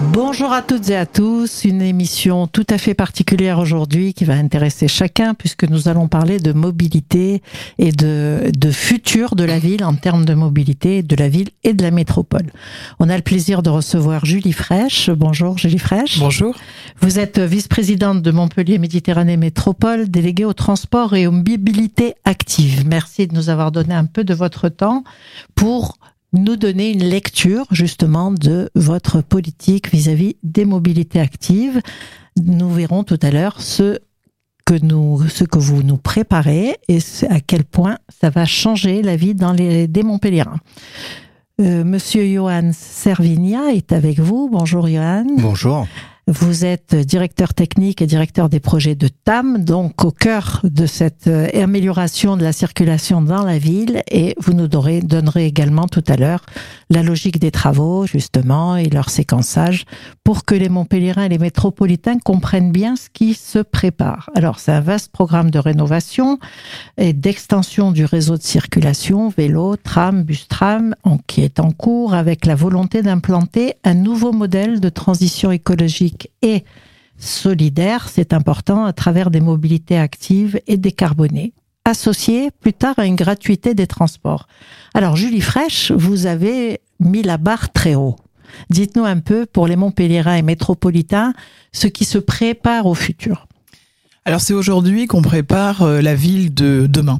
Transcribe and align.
Bonjour 0.00 0.52
à 0.52 0.62
toutes 0.62 0.90
et 0.90 0.96
à 0.96 1.06
tous, 1.06 1.64
une 1.64 1.82
émission 1.82 2.46
tout 2.46 2.66
à 2.70 2.78
fait 2.78 2.94
particulière 2.94 3.58
aujourd'hui 3.58 4.14
qui 4.14 4.24
va 4.24 4.34
intéresser 4.34 4.86
chacun 4.86 5.34
puisque 5.34 5.64
nous 5.64 5.88
allons 5.88 6.06
parler 6.06 6.38
de 6.38 6.52
mobilité 6.52 7.42
et 7.78 7.90
de, 7.90 8.52
de 8.56 8.70
futur 8.70 9.34
de 9.34 9.42
la 9.42 9.58
ville 9.58 9.84
en 9.84 9.96
termes 9.96 10.24
de 10.24 10.34
mobilité 10.34 11.02
de 11.02 11.16
la 11.16 11.28
ville 11.28 11.48
et 11.64 11.72
de 11.72 11.82
la 11.82 11.90
métropole. 11.90 12.52
On 13.00 13.08
a 13.08 13.16
le 13.16 13.22
plaisir 13.22 13.62
de 13.62 13.70
recevoir 13.70 14.24
Julie 14.24 14.52
Fraîche. 14.52 15.10
Bonjour 15.10 15.58
Julie 15.58 15.80
Fraîche. 15.80 16.20
Bonjour. 16.20 16.54
Vous 17.00 17.18
êtes 17.18 17.40
vice-présidente 17.40 18.22
de 18.22 18.30
Montpellier 18.30 18.78
Méditerranée 18.78 19.36
Métropole, 19.36 20.08
déléguée 20.08 20.44
au 20.44 20.52
transport 20.52 21.16
et 21.16 21.26
aux 21.26 21.32
mobilités 21.32 22.14
actives. 22.24 22.86
Merci 22.86 23.26
de 23.26 23.34
nous 23.34 23.50
avoir 23.50 23.72
donné 23.72 23.94
un 23.94 24.04
peu 24.04 24.22
de 24.22 24.34
votre 24.34 24.68
temps 24.68 25.02
pour 25.56 25.98
nous 26.32 26.56
donner 26.56 26.90
une 26.90 27.04
lecture 27.04 27.66
justement 27.70 28.30
de 28.30 28.70
votre 28.74 29.22
politique 29.22 29.90
vis-à-vis 29.90 30.36
des 30.42 30.64
mobilités 30.64 31.20
actives. 31.20 31.80
Nous 32.36 32.70
verrons 32.70 33.04
tout 33.04 33.18
à 33.22 33.30
l'heure 33.30 33.60
ce 33.60 33.98
que 34.64 35.58
vous 35.58 35.82
nous 35.82 35.96
préparez 35.96 36.76
et 36.88 36.98
à 37.30 37.40
quel 37.40 37.64
point 37.64 37.98
ça 38.20 38.30
va 38.30 38.44
changer 38.44 39.02
la 39.02 39.16
vie 39.16 39.34
dans 39.34 39.52
les, 39.52 39.88
des 39.88 40.02
Montpelliérains. 40.02 40.60
Euh, 41.60 41.82
Monsieur 41.84 42.24
Johan 42.24 42.70
Servigna 42.72 43.72
est 43.72 43.92
avec 43.92 44.20
vous. 44.20 44.48
Bonjour 44.50 44.86
Johan. 44.86 45.26
Bonjour. 45.38 45.88
Vous 46.30 46.66
êtes 46.66 46.94
directeur 46.94 47.54
technique 47.54 48.02
et 48.02 48.06
directeur 48.06 48.50
des 48.50 48.60
projets 48.60 48.94
de 48.94 49.08
TAM, 49.08 49.64
donc 49.64 50.04
au 50.04 50.10
cœur 50.10 50.60
de 50.62 50.84
cette 50.84 51.26
euh, 51.26 51.48
amélioration 51.54 52.36
de 52.36 52.42
la 52.42 52.52
circulation 52.52 53.22
dans 53.22 53.44
la 53.44 53.56
ville. 53.56 54.02
Et 54.10 54.34
vous 54.38 54.52
nous 54.52 54.68
donnerez, 54.68 55.46
également 55.46 55.86
tout 55.86 56.04
à 56.06 56.16
l'heure 56.16 56.44
la 56.90 57.02
logique 57.02 57.38
des 57.38 57.50
travaux, 57.50 58.06
justement, 58.06 58.76
et 58.76 58.90
leur 58.90 59.08
séquençage 59.08 59.86
pour 60.22 60.44
que 60.44 60.54
les 60.54 60.68
Montpelliérains 60.68 61.24
et 61.24 61.28
les 61.30 61.38
métropolitains 61.38 62.18
comprennent 62.18 62.72
bien 62.72 62.96
ce 62.96 63.08
qui 63.10 63.32
se 63.32 63.60
prépare. 63.60 64.28
Alors, 64.34 64.58
c'est 64.58 64.72
un 64.72 64.80
vaste 64.80 65.10
programme 65.10 65.50
de 65.50 65.58
rénovation 65.58 66.38
et 66.98 67.14
d'extension 67.14 67.90
du 67.90 68.04
réseau 68.04 68.36
de 68.36 68.42
circulation, 68.42 69.30
vélo, 69.30 69.76
tram, 69.76 70.24
bus-tram, 70.24 70.94
qui 71.26 71.40
est 71.42 71.58
en 71.58 71.70
cours 71.70 72.12
avec 72.12 72.44
la 72.44 72.54
volonté 72.54 73.00
d'implanter 73.00 73.76
un 73.84 73.94
nouveau 73.94 74.32
modèle 74.32 74.80
de 74.80 74.90
transition 74.90 75.50
écologique 75.50 76.17
et 76.42 76.64
solidaire, 77.18 78.08
c'est 78.08 78.32
important, 78.32 78.84
à 78.84 78.92
travers 78.92 79.30
des 79.30 79.40
mobilités 79.40 79.98
actives 79.98 80.60
et 80.66 80.76
décarbonées, 80.76 81.52
associées 81.84 82.50
plus 82.60 82.72
tard 82.72 82.94
à 82.98 83.06
une 83.06 83.16
gratuité 83.16 83.74
des 83.74 83.86
transports. 83.86 84.46
Alors, 84.94 85.16
Julie 85.16 85.40
Fraîche, 85.40 85.90
vous 85.90 86.26
avez 86.26 86.80
mis 87.00 87.22
la 87.22 87.36
barre 87.36 87.72
très 87.72 87.94
haut. 87.94 88.16
Dites-nous 88.70 89.04
un 89.04 89.18
peu, 89.18 89.46
pour 89.46 89.66
les 89.66 89.76
Montpelliérains 89.76 90.36
et 90.36 90.42
métropolitains, 90.42 91.32
ce 91.72 91.86
qui 91.86 92.04
se 92.04 92.18
prépare 92.18 92.86
au 92.86 92.94
futur. 92.94 93.47
Alors 94.28 94.42
c'est 94.42 94.52
aujourd'hui 94.52 95.06
qu'on 95.06 95.22
prépare 95.22 95.80
euh, 95.80 96.02
la 96.02 96.14
ville 96.14 96.52
de 96.52 96.86
demain. 96.86 97.18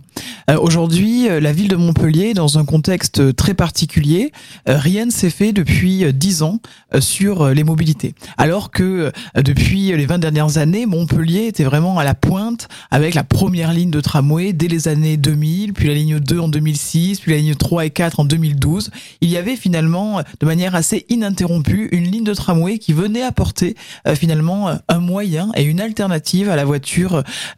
Euh, 0.50 0.58
aujourd'hui, 0.60 1.26
euh, 1.26 1.40
la 1.40 1.52
ville 1.52 1.68
de 1.68 1.76
Montpellier, 1.76 2.34
dans 2.34 2.58
un 2.58 2.66
contexte 2.66 3.34
très 3.34 3.54
particulier, 3.54 4.30
rien 4.66 5.06
ne 5.06 5.10
s'est 5.10 5.30
fait 5.30 5.54
depuis 5.54 6.04
dix 6.12 6.42
ans 6.42 6.60
sur 7.00 7.48
les 7.48 7.64
mobilités. 7.64 8.14
Alors 8.36 8.70
que 8.70 9.10
depuis 9.34 9.96
les 9.96 10.04
20 10.04 10.18
dernières 10.18 10.58
années, 10.58 10.84
Montpellier 10.84 11.46
était 11.46 11.64
vraiment 11.64 11.98
à 11.98 12.04
la 12.04 12.14
pointe 12.14 12.68
avec 12.90 13.14
la 13.14 13.24
première 13.24 13.72
ligne 13.72 13.90
de 13.90 14.00
tramway 14.00 14.52
dès 14.52 14.68
les 14.68 14.88
années 14.88 15.16
2000, 15.16 15.72
puis 15.72 15.88
la 15.88 15.94
ligne 15.94 16.18
2 16.18 16.38
en 16.38 16.48
2006, 16.48 17.20
puis 17.20 17.32
la 17.32 17.38
ligne 17.38 17.54
3 17.54 17.86
et 17.86 17.90
4 17.90 18.20
en 18.20 18.24
2012. 18.24 18.90
Il 19.20 19.30
y 19.30 19.36
avait 19.36 19.56
finalement, 19.56 20.22
de 20.40 20.46
manière 20.46 20.74
assez 20.74 21.06
ininterrompue, 21.08 21.88
une 21.92 22.04
ligne 22.04 22.24
de 22.24 22.34
tramway 22.34 22.78
qui 22.78 22.92
venait 22.92 23.22
apporter 23.22 23.76
finalement 24.14 24.70
un 24.88 24.98
moyen 24.98 25.50
et 25.56 25.62
une 25.62 25.80
alternative 25.80 26.50
à 26.50 26.56
la 26.56 26.64
voiture 26.64 26.97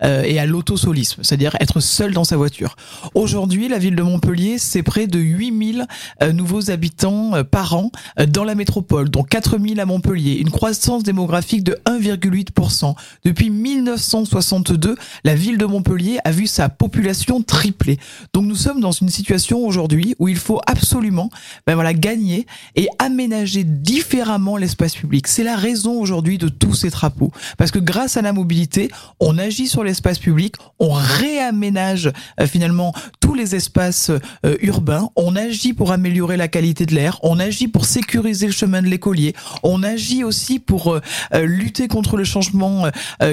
euh, 0.03 0.23
et 0.23 0.39
à 0.39 0.47
l'autosolisme, 0.47 1.23
c'est-à-dire 1.23 1.57
être 1.61 1.81
seul 1.81 2.13
dans 2.13 2.25
sa 2.25 2.37
voiture. 2.37 2.77
Aujourd'hui, 3.15 3.69
la 3.69 3.79
ville 3.79 3.97
de 3.97 4.03
Montpellier, 4.03 4.59
c'est 4.59 4.83
près 4.83 5.07
de 5.07 5.19
8000 5.19 5.87
euh, 6.23 6.33
nouveaux 6.33 6.71
habitants 6.71 7.35
euh, 7.35 7.45
par 7.45 7.75
an 7.75 7.91
dans 8.29 8.45
la 8.45 8.55
métropole, 8.55 9.09
dont 9.11 9.23
4000 9.23 9.81
à 9.81 9.87
Montpellier, 9.87 10.35
une 10.35 10.51
croissance 10.51 11.03
démographique 11.03 11.65
de 11.65 11.79
1,8%. 11.87 12.95
Depuis 13.25 13.51
1962, 13.51 14.97
la 15.25 15.35
ville 15.35 15.59
de 15.59 15.65
Montpellier 15.65 16.19
a 16.25 16.31
vu 16.31 16.47
sa 16.47 16.69
population 16.69 17.43
tripler. 17.43 17.99
Donc 18.33 18.47
nous 18.47 18.57
sommes 18.57 18.81
dans 18.81 18.93
une 18.93 19.09
situation 19.09 19.65
aujourd'hui 19.65 20.15
où 20.19 20.29
il 20.29 20.37
faut 20.37 20.61
absolument 20.67 21.31
ben 21.67 21.75
voilà, 21.75 21.95
gagner 21.95 22.47
et 22.77 22.89
aménager 22.99 23.65
différemment 23.65 24.57
l'espace 24.57 24.95
public. 24.95 25.27
C'est 25.29 25.45
la 25.45 25.57
raison 25.57 26.01
aujourd'hui 26.01 26.39
de 26.39 26.49
tous 26.49 26.75
ces 26.75 26.91
travaux. 26.91 27.33
Parce 27.57 27.71
que 27.71 27.79
grâce 27.79 28.17
à 28.17 28.23
la 28.23 28.33
mobilité, 28.33 28.91
agit 29.39 29.69
sur 29.69 29.85
l'espace 29.85 30.19
public, 30.19 30.55
on 30.79 30.91
réaménage 30.91 32.11
euh, 32.41 32.47
finalement 32.47 32.95
tous 33.21 33.35
les 33.35 33.55
espaces 33.55 34.11
euh, 34.11 34.57
urbains, 34.61 35.11
on 35.17 35.37
agit 35.37 35.73
pour 35.73 35.93
améliorer 35.93 36.37
la 36.37 36.49
qualité 36.49 36.87
de 36.87 36.95
l'air, 36.95 37.19
on 37.23 37.39
agit 37.39 37.69
pour 37.69 37.85
sécuriser 37.85 38.47
le 38.47 38.53
chemin 38.53 38.83
de 38.83 38.89
l'écolier, 38.89 39.35
on 39.63 39.83
agit 39.83 40.25
aussi 40.25 40.59
pour 40.59 40.95
euh, 40.95 41.01
lutter 41.45 41.89
contre 41.89 42.17
le 42.17 42.25
changement 42.25 42.91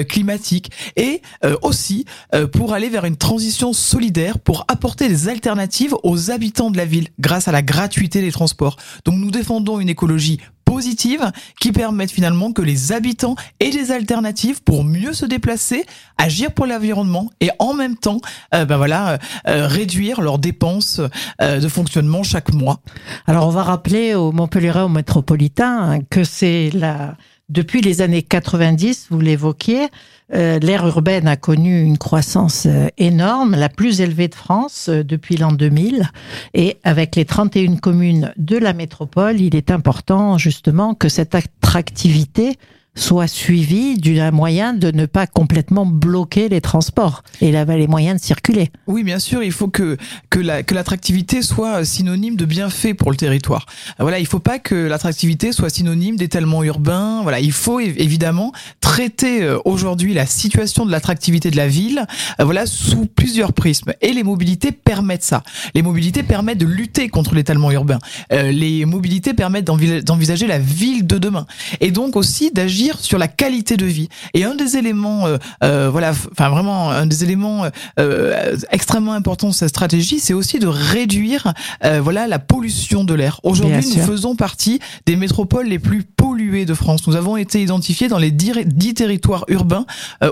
climatique. 0.08 0.70
Et 0.96 1.22
aussi 1.62 2.04
pour 2.52 2.72
aller 2.72 2.88
vers 2.88 3.04
une 3.04 3.16
transition 3.16 3.72
solidaire, 3.72 4.38
pour 4.38 4.64
apporter 4.68 5.08
des 5.08 5.28
alternatives 5.28 5.94
aux 6.02 6.30
habitants 6.30 6.70
de 6.70 6.76
la 6.76 6.84
ville 6.84 7.08
grâce 7.18 7.48
à 7.48 7.52
la 7.52 7.62
gratuité 7.62 8.20
des 8.20 8.32
transports. 8.32 8.76
Donc 9.04 9.16
nous 9.16 9.30
défendons 9.30 9.80
une 9.80 9.88
écologie 9.88 10.38
positives 10.68 11.32
qui 11.58 11.72
permettent 11.72 12.10
finalement 12.10 12.52
que 12.52 12.60
les 12.60 12.92
habitants 12.92 13.36
aient 13.58 13.70
des 13.70 13.90
alternatives 13.90 14.62
pour 14.62 14.84
mieux 14.84 15.14
se 15.14 15.24
déplacer, 15.24 15.86
agir 16.18 16.52
pour 16.52 16.66
l'environnement 16.66 17.30
et 17.40 17.50
en 17.58 17.72
même 17.72 17.96
temps, 17.96 18.20
euh, 18.54 18.66
ben 18.66 18.76
voilà, 18.76 19.12
euh, 19.12 19.18
euh, 19.48 19.66
réduire 19.66 20.20
leurs 20.20 20.38
dépenses 20.38 21.00
de 21.40 21.68
fonctionnement 21.68 22.22
chaque 22.22 22.52
mois. 22.52 22.80
Alors 23.26 23.46
on 23.46 23.50
va 23.50 23.62
rappeler 23.62 24.14
aux 24.14 24.30
Montpellier 24.30 24.72
aux 24.80 24.88
métropolitains 24.88 26.00
que 26.10 26.22
c'est 26.22 26.70
la 26.74 27.16
depuis 27.48 27.80
les 27.80 28.02
années 28.02 28.22
90, 28.22 29.06
vous 29.10 29.20
l'évoquiez, 29.20 29.88
euh, 30.34 30.58
l'ère 30.58 30.86
urbaine 30.86 31.26
a 31.26 31.36
connu 31.36 31.80
une 31.82 31.96
croissance 31.96 32.66
euh, 32.66 32.88
énorme, 32.98 33.52
la 33.52 33.70
plus 33.70 34.02
élevée 34.02 34.28
de 34.28 34.34
France 34.34 34.88
euh, 34.90 35.02
depuis 35.02 35.36
l'an 35.38 35.52
2000. 35.52 36.10
Et 36.52 36.76
avec 36.84 37.16
les 37.16 37.24
31 37.24 37.76
communes 37.76 38.34
de 38.36 38.58
la 38.58 38.74
métropole, 38.74 39.40
il 39.40 39.56
est 39.56 39.70
important 39.70 40.36
justement 40.36 40.94
que 40.94 41.08
cette 41.08 41.34
attractivité 41.34 42.58
soit 42.98 43.28
suivi 43.28 43.96
d'un 43.96 44.30
moyen 44.30 44.74
de 44.74 44.90
ne 44.90 45.06
pas 45.06 45.26
complètement 45.26 45.86
bloquer 45.86 46.48
les 46.48 46.60
transports 46.60 47.22
et 47.40 47.52
les 47.52 47.86
moyens 47.86 48.20
de 48.20 48.24
circuler. 48.24 48.70
Oui, 48.86 49.04
bien 49.04 49.18
sûr, 49.18 49.42
il 49.42 49.52
faut 49.52 49.68
que 49.68 49.96
que 50.30 50.40
la 50.40 50.62
que 50.62 50.74
l'attractivité 50.74 51.42
soit 51.42 51.84
synonyme 51.84 52.36
de 52.36 52.44
bienfait 52.44 52.94
pour 52.94 53.10
le 53.10 53.16
territoire. 53.16 53.66
Voilà, 53.98 54.18
il 54.18 54.26
faut 54.26 54.40
pas 54.40 54.58
que 54.58 54.74
l'attractivité 54.74 55.52
soit 55.52 55.70
synonyme 55.70 56.16
d'étalement 56.16 56.62
urbain. 56.64 57.20
Voilà, 57.22 57.40
il 57.40 57.52
faut 57.52 57.80
évidemment 57.80 58.52
traiter 58.80 59.42
euh, 59.42 59.58
aujourd'hui 59.64 60.14
la 60.14 60.26
situation 60.26 60.84
de 60.84 60.90
l'attractivité 60.90 61.50
de 61.50 61.56
la 61.56 61.68
ville, 61.68 62.06
euh, 62.40 62.44
voilà, 62.44 62.66
sous 62.66 63.06
plusieurs 63.06 63.52
prismes. 63.52 63.92
Et 64.00 64.12
les 64.12 64.22
mobilités 64.22 64.72
permettent 64.72 65.22
ça. 65.22 65.42
Les 65.74 65.82
mobilités 65.82 66.22
permettent 66.22 66.58
de 66.58 66.66
lutter 66.66 67.08
contre 67.08 67.34
l'étalement 67.34 67.70
urbain. 67.70 67.98
Euh, 68.32 68.50
les 68.50 68.84
mobilités 68.84 69.34
permettent 69.34 69.66
d'envisager 69.66 70.46
la 70.46 70.58
ville 70.58 71.06
de 71.06 71.18
demain 71.18 71.46
et 71.80 71.90
donc 71.90 72.16
aussi 72.16 72.50
d'agir 72.50 72.87
sur 72.96 73.18
la 73.18 73.28
qualité 73.28 73.76
de 73.76 73.86
vie. 73.86 74.08
Et 74.34 74.44
un 74.44 74.54
des 74.54 74.76
éléments, 74.76 75.26
euh, 75.26 75.36
euh, 75.62 75.88
voilà, 75.90 76.12
enfin 76.32 76.48
vraiment 76.48 76.90
un 76.90 77.06
des 77.06 77.24
éléments 77.24 77.64
euh, 77.98 78.56
extrêmement 78.70 79.12
importants 79.12 79.48
de 79.48 79.54
cette 79.54 79.68
stratégie, 79.68 80.20
c'est 80.20 80.34
aussi 80.34 80.58
de 80.58 80.66
réduire, 80.66 81.52
voilà, 82.00 82.26
la 82.26 82.38
pollution 82.38 83.04
de 83.04 83.14
l'air. 83.14 83.40
Aujourd'hui, 83.42 83.84
nous 83.96 84.02
faisons 84.04 84.36
partie 84.36 84.80
des 85.06 85.16
métropoles 85.16 85.66
les 85.66 85.78
plus 85.78 86.02
polluées 86.02 86.64
de 86.64 86.74
France. 86.74 87.06
Nous 87.06 87.16
avons 87.16 87.36
été 87.36 87.62
identifiés 87.62 88.08
dans 88.08 88.18
les 88.18 88.30
dix 88.30 88.94
territoires 88.94 89.44
urbains 89.48 89.86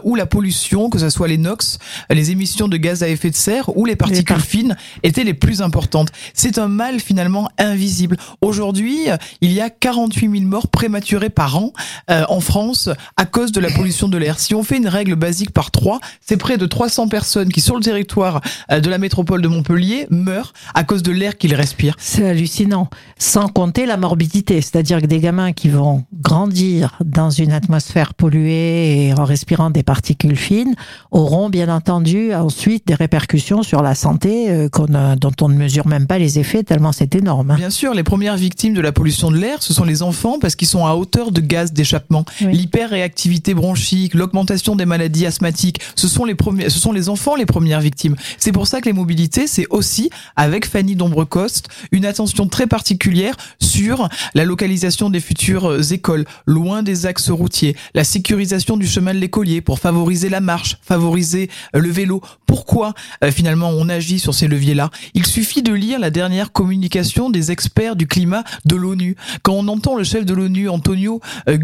où 0.04 0.14
la 0.14 0.26
pollution, 0.26 0.90
que 0.90 0.98
ce 0.98 1.10
soit 1.10 1.28
les 1.28 1.38
NOx, 1.38 1.78
les 2.10 2.30
émissions 2.30 2.68
de 2.68 2.76
gaz 2.76 3.02
à 3.02 3.08
effet 3.08 3.30
de 3.30 3.36
serre 3.36 3.76
ou 3.76 3.84
les 3.84 3.96
particules 3.96 4.40
fines, 4.40 4.76
étaient 5.02 5.24
les 5.24 5.34
plus 5.34 5.62
importantes. 5.62 6.08
C'est 6.34 6.58
un 6.58 6.68
mal 6.68 7.00
finalement 7.00 7.48
invisible. 7.58 8.16
Aujourd'hui, 8.40 9.06
il 9.40 9.52
y 9.52 9.60
a 9.60 9.70
48 9.70 10.30
000 10.30 10.44
morts 10.44 10.68
prématurées 10.68 11.30
par 11.30 11.56
an 11.56 11.72
en 12.08 12.40
France 12.46 12.88
à 13.16 13.26
cause 13.26 13.52
de 13.52 13.60
la 13.60 13.70
pollution 13.70 14.08
de 14.08 14.16
l'air. 14.16 14.38
Si 14.38 14.54
on 14.54 14.62
fait 14.62 14.78
une 14.78 14.88
règle 14.88 15.14
basique 15.14 15.50
par 15.50 15.70
trois, 15.70 16.00
c'est 16.20 16.36
près 16.36 16.56
de 16.56 16.66
300 16.66 17.08
personnes 17.08 17.50
qui, 17.50 17.60
sur 17.60 17.76
le 17.76 17.82
territoire 17.82 18.40
euh, 18.70 18.80
de 18.80 18.88
la 18.88 18.98
métropole 18.98 19.42
de 19.42 19.48
Montpellier, 19.48 20.06
meurent 20.10 20.52
à 20.74 20.84
cause 20.84 21.02
de 21.02 21.12
l'air 21.12 21.36
qu'ils 21.36 21.54
respirent. 21.54 21.96
C'est 21.98 22.26
hallucinant. 22.26 22.88
Sans 23.18 23.48
compter 23.48 23.84
la 23.86 23.96
morbidité, 23.96 24.60
c'est-à-dire 24.60 25.00
que 25.00 25.06
des 25.06 25.18
gamins 25.18 25.52
qui 25.52 25.68
vont 25.68 26.04
grandir 26.22 26.98
dans 27.04 27.30
une 27.30 27.52
atmosphère 27.52 28.14
polluée 28.14 29.06
et 29.06 29.14
en 29.14 29.24
respirant 29.24 29.70
des 29.70 29.82
particules 29.82 30.36
fines 30.36 30.74
auront 31.10 31.50
bien 31.50 31.68
entendu 31.68 32.32
ensuite 32.34 32.86
des 32.86 32.94
répercussions 32.94 33.62
sur 33.62 33.82
la 33.82 33.94
santé 33.94 34.50
euh, 34.50 34.68
dont 35.16 35.32
on 35.40 35.48
ne 35.48 35.56
mesure 35.56 35.86
même 35.86 36.06
pas 36.06 36.18
les 36.18 36.38
effets 36.38 36.62
tellement 36.62 36.92
c'est 36.92 37.14
énorme. 37.14 37.54
Bien 37.56 37.70
sûr, 37.70 37.94
les 37.94 38.02
premières 38.02 38.36
victimes 38.36 38.74
de 38.74 38.80
la 38.80 38.92
pollution 38.92 39.30
de 39.30 39.36
l'air, 39.36 39.62
ce 39.62 39.72
sont 39.72 39.84
les 39.84 40.02
enfants 40.02 40.38
parce 40.40 40.56
qu'ils 40.56 40.68
sont 40.68 40.86
à 40.86 40.94
hauteur 40.94 41.32
de 41.32 41.40
gaz 41.40 41.72
d'échappement. 41.72 42.24
L'hyperréactivité 42.40 43.54
bronchique, 43.54 44.14
l'augmentation 44.14 44.76
des 44.76 44.86
maladies 44.86 45.26
asthmatiques, 45.26 45.80
ce 45.94 46.08
sont 46.08 46.24
les 46.24 46.34
premiers, 46.34 46.70
ce 46.70 46.78
sont 46.78 46.92
les 46.92 47.08
enfants 47.08 47.36
les 47.36 47.46
premières 47.46 47.80
victimes. 47.80 48.16
C'est 48.38 48.52
pour 48.52 48.66
ça 48.66 48.80
que 48.80 48.86
les 48.86 48.92
mobilités, 48.92 49.46
c'est 49.46 49.66
aussi, 49.70 50.10
avec 50.36 50.66
Fanny 50.66 50.96
Dombrecoste, 50.96 51.68
une 51.92 52.04
attention 52.04 52.48
très 52.48 52.66
particulière 52.66 53.36
sur 53.60 54.08
la 54.34 54.44
localisation 54.44 55.10
des 55.10 55.20
futures 55.20 55.92
écoles, 55.92 56.24
loin 56.46 56.82
des 56.82 57.06
axes 57.06 57.30
routiers, 57.30 57.76
la 57.94 58.04
sécurisation 58.04 58.76
du 58.76 58.86
chemin 58.86 59.14
de 59.14 59.18
l'écolier 59.18 59.60
pour 59.60 59.78
favoriser 59.78 60.28
la 60.28 60.40
marche, 60.40 60.78
favoriser 60.82 61.50
euh, 61.74 61.80
le 61.80 61.90
vélo. 61.90 62.20
Pourquoi 62.46 62.94
euh, 63.24 63.30
finalement 63.30 63.70
on 63.70 63.88
agit 63.88 64.18
sur 64.18 64.34
ces 64.34 64.48
leviers-là? 64.48 64.90
Il 65.14 65.26
suffit 65.26 65.62
de 65.62 65.72
lire 65.72 65.98
la 65.98 66.10
dernière 66.10 66.52
communication 66.52 67.30
des 67.30 67.50
experts 67.50 67.96
du 67.96 68.06
climat 68.06 68.44
de 68.64 68.76
l'ONU. 68.76 69.16
Quand 69.42 69.54
on 69.54 69.68
entend 69.68 69.96
le 69.96 70.04
chef 70.04 70.24
de 70.24 70.34
l'ONU, 70.34 70.68
Antonio 70.68 71.20
euh, 71.48 71.56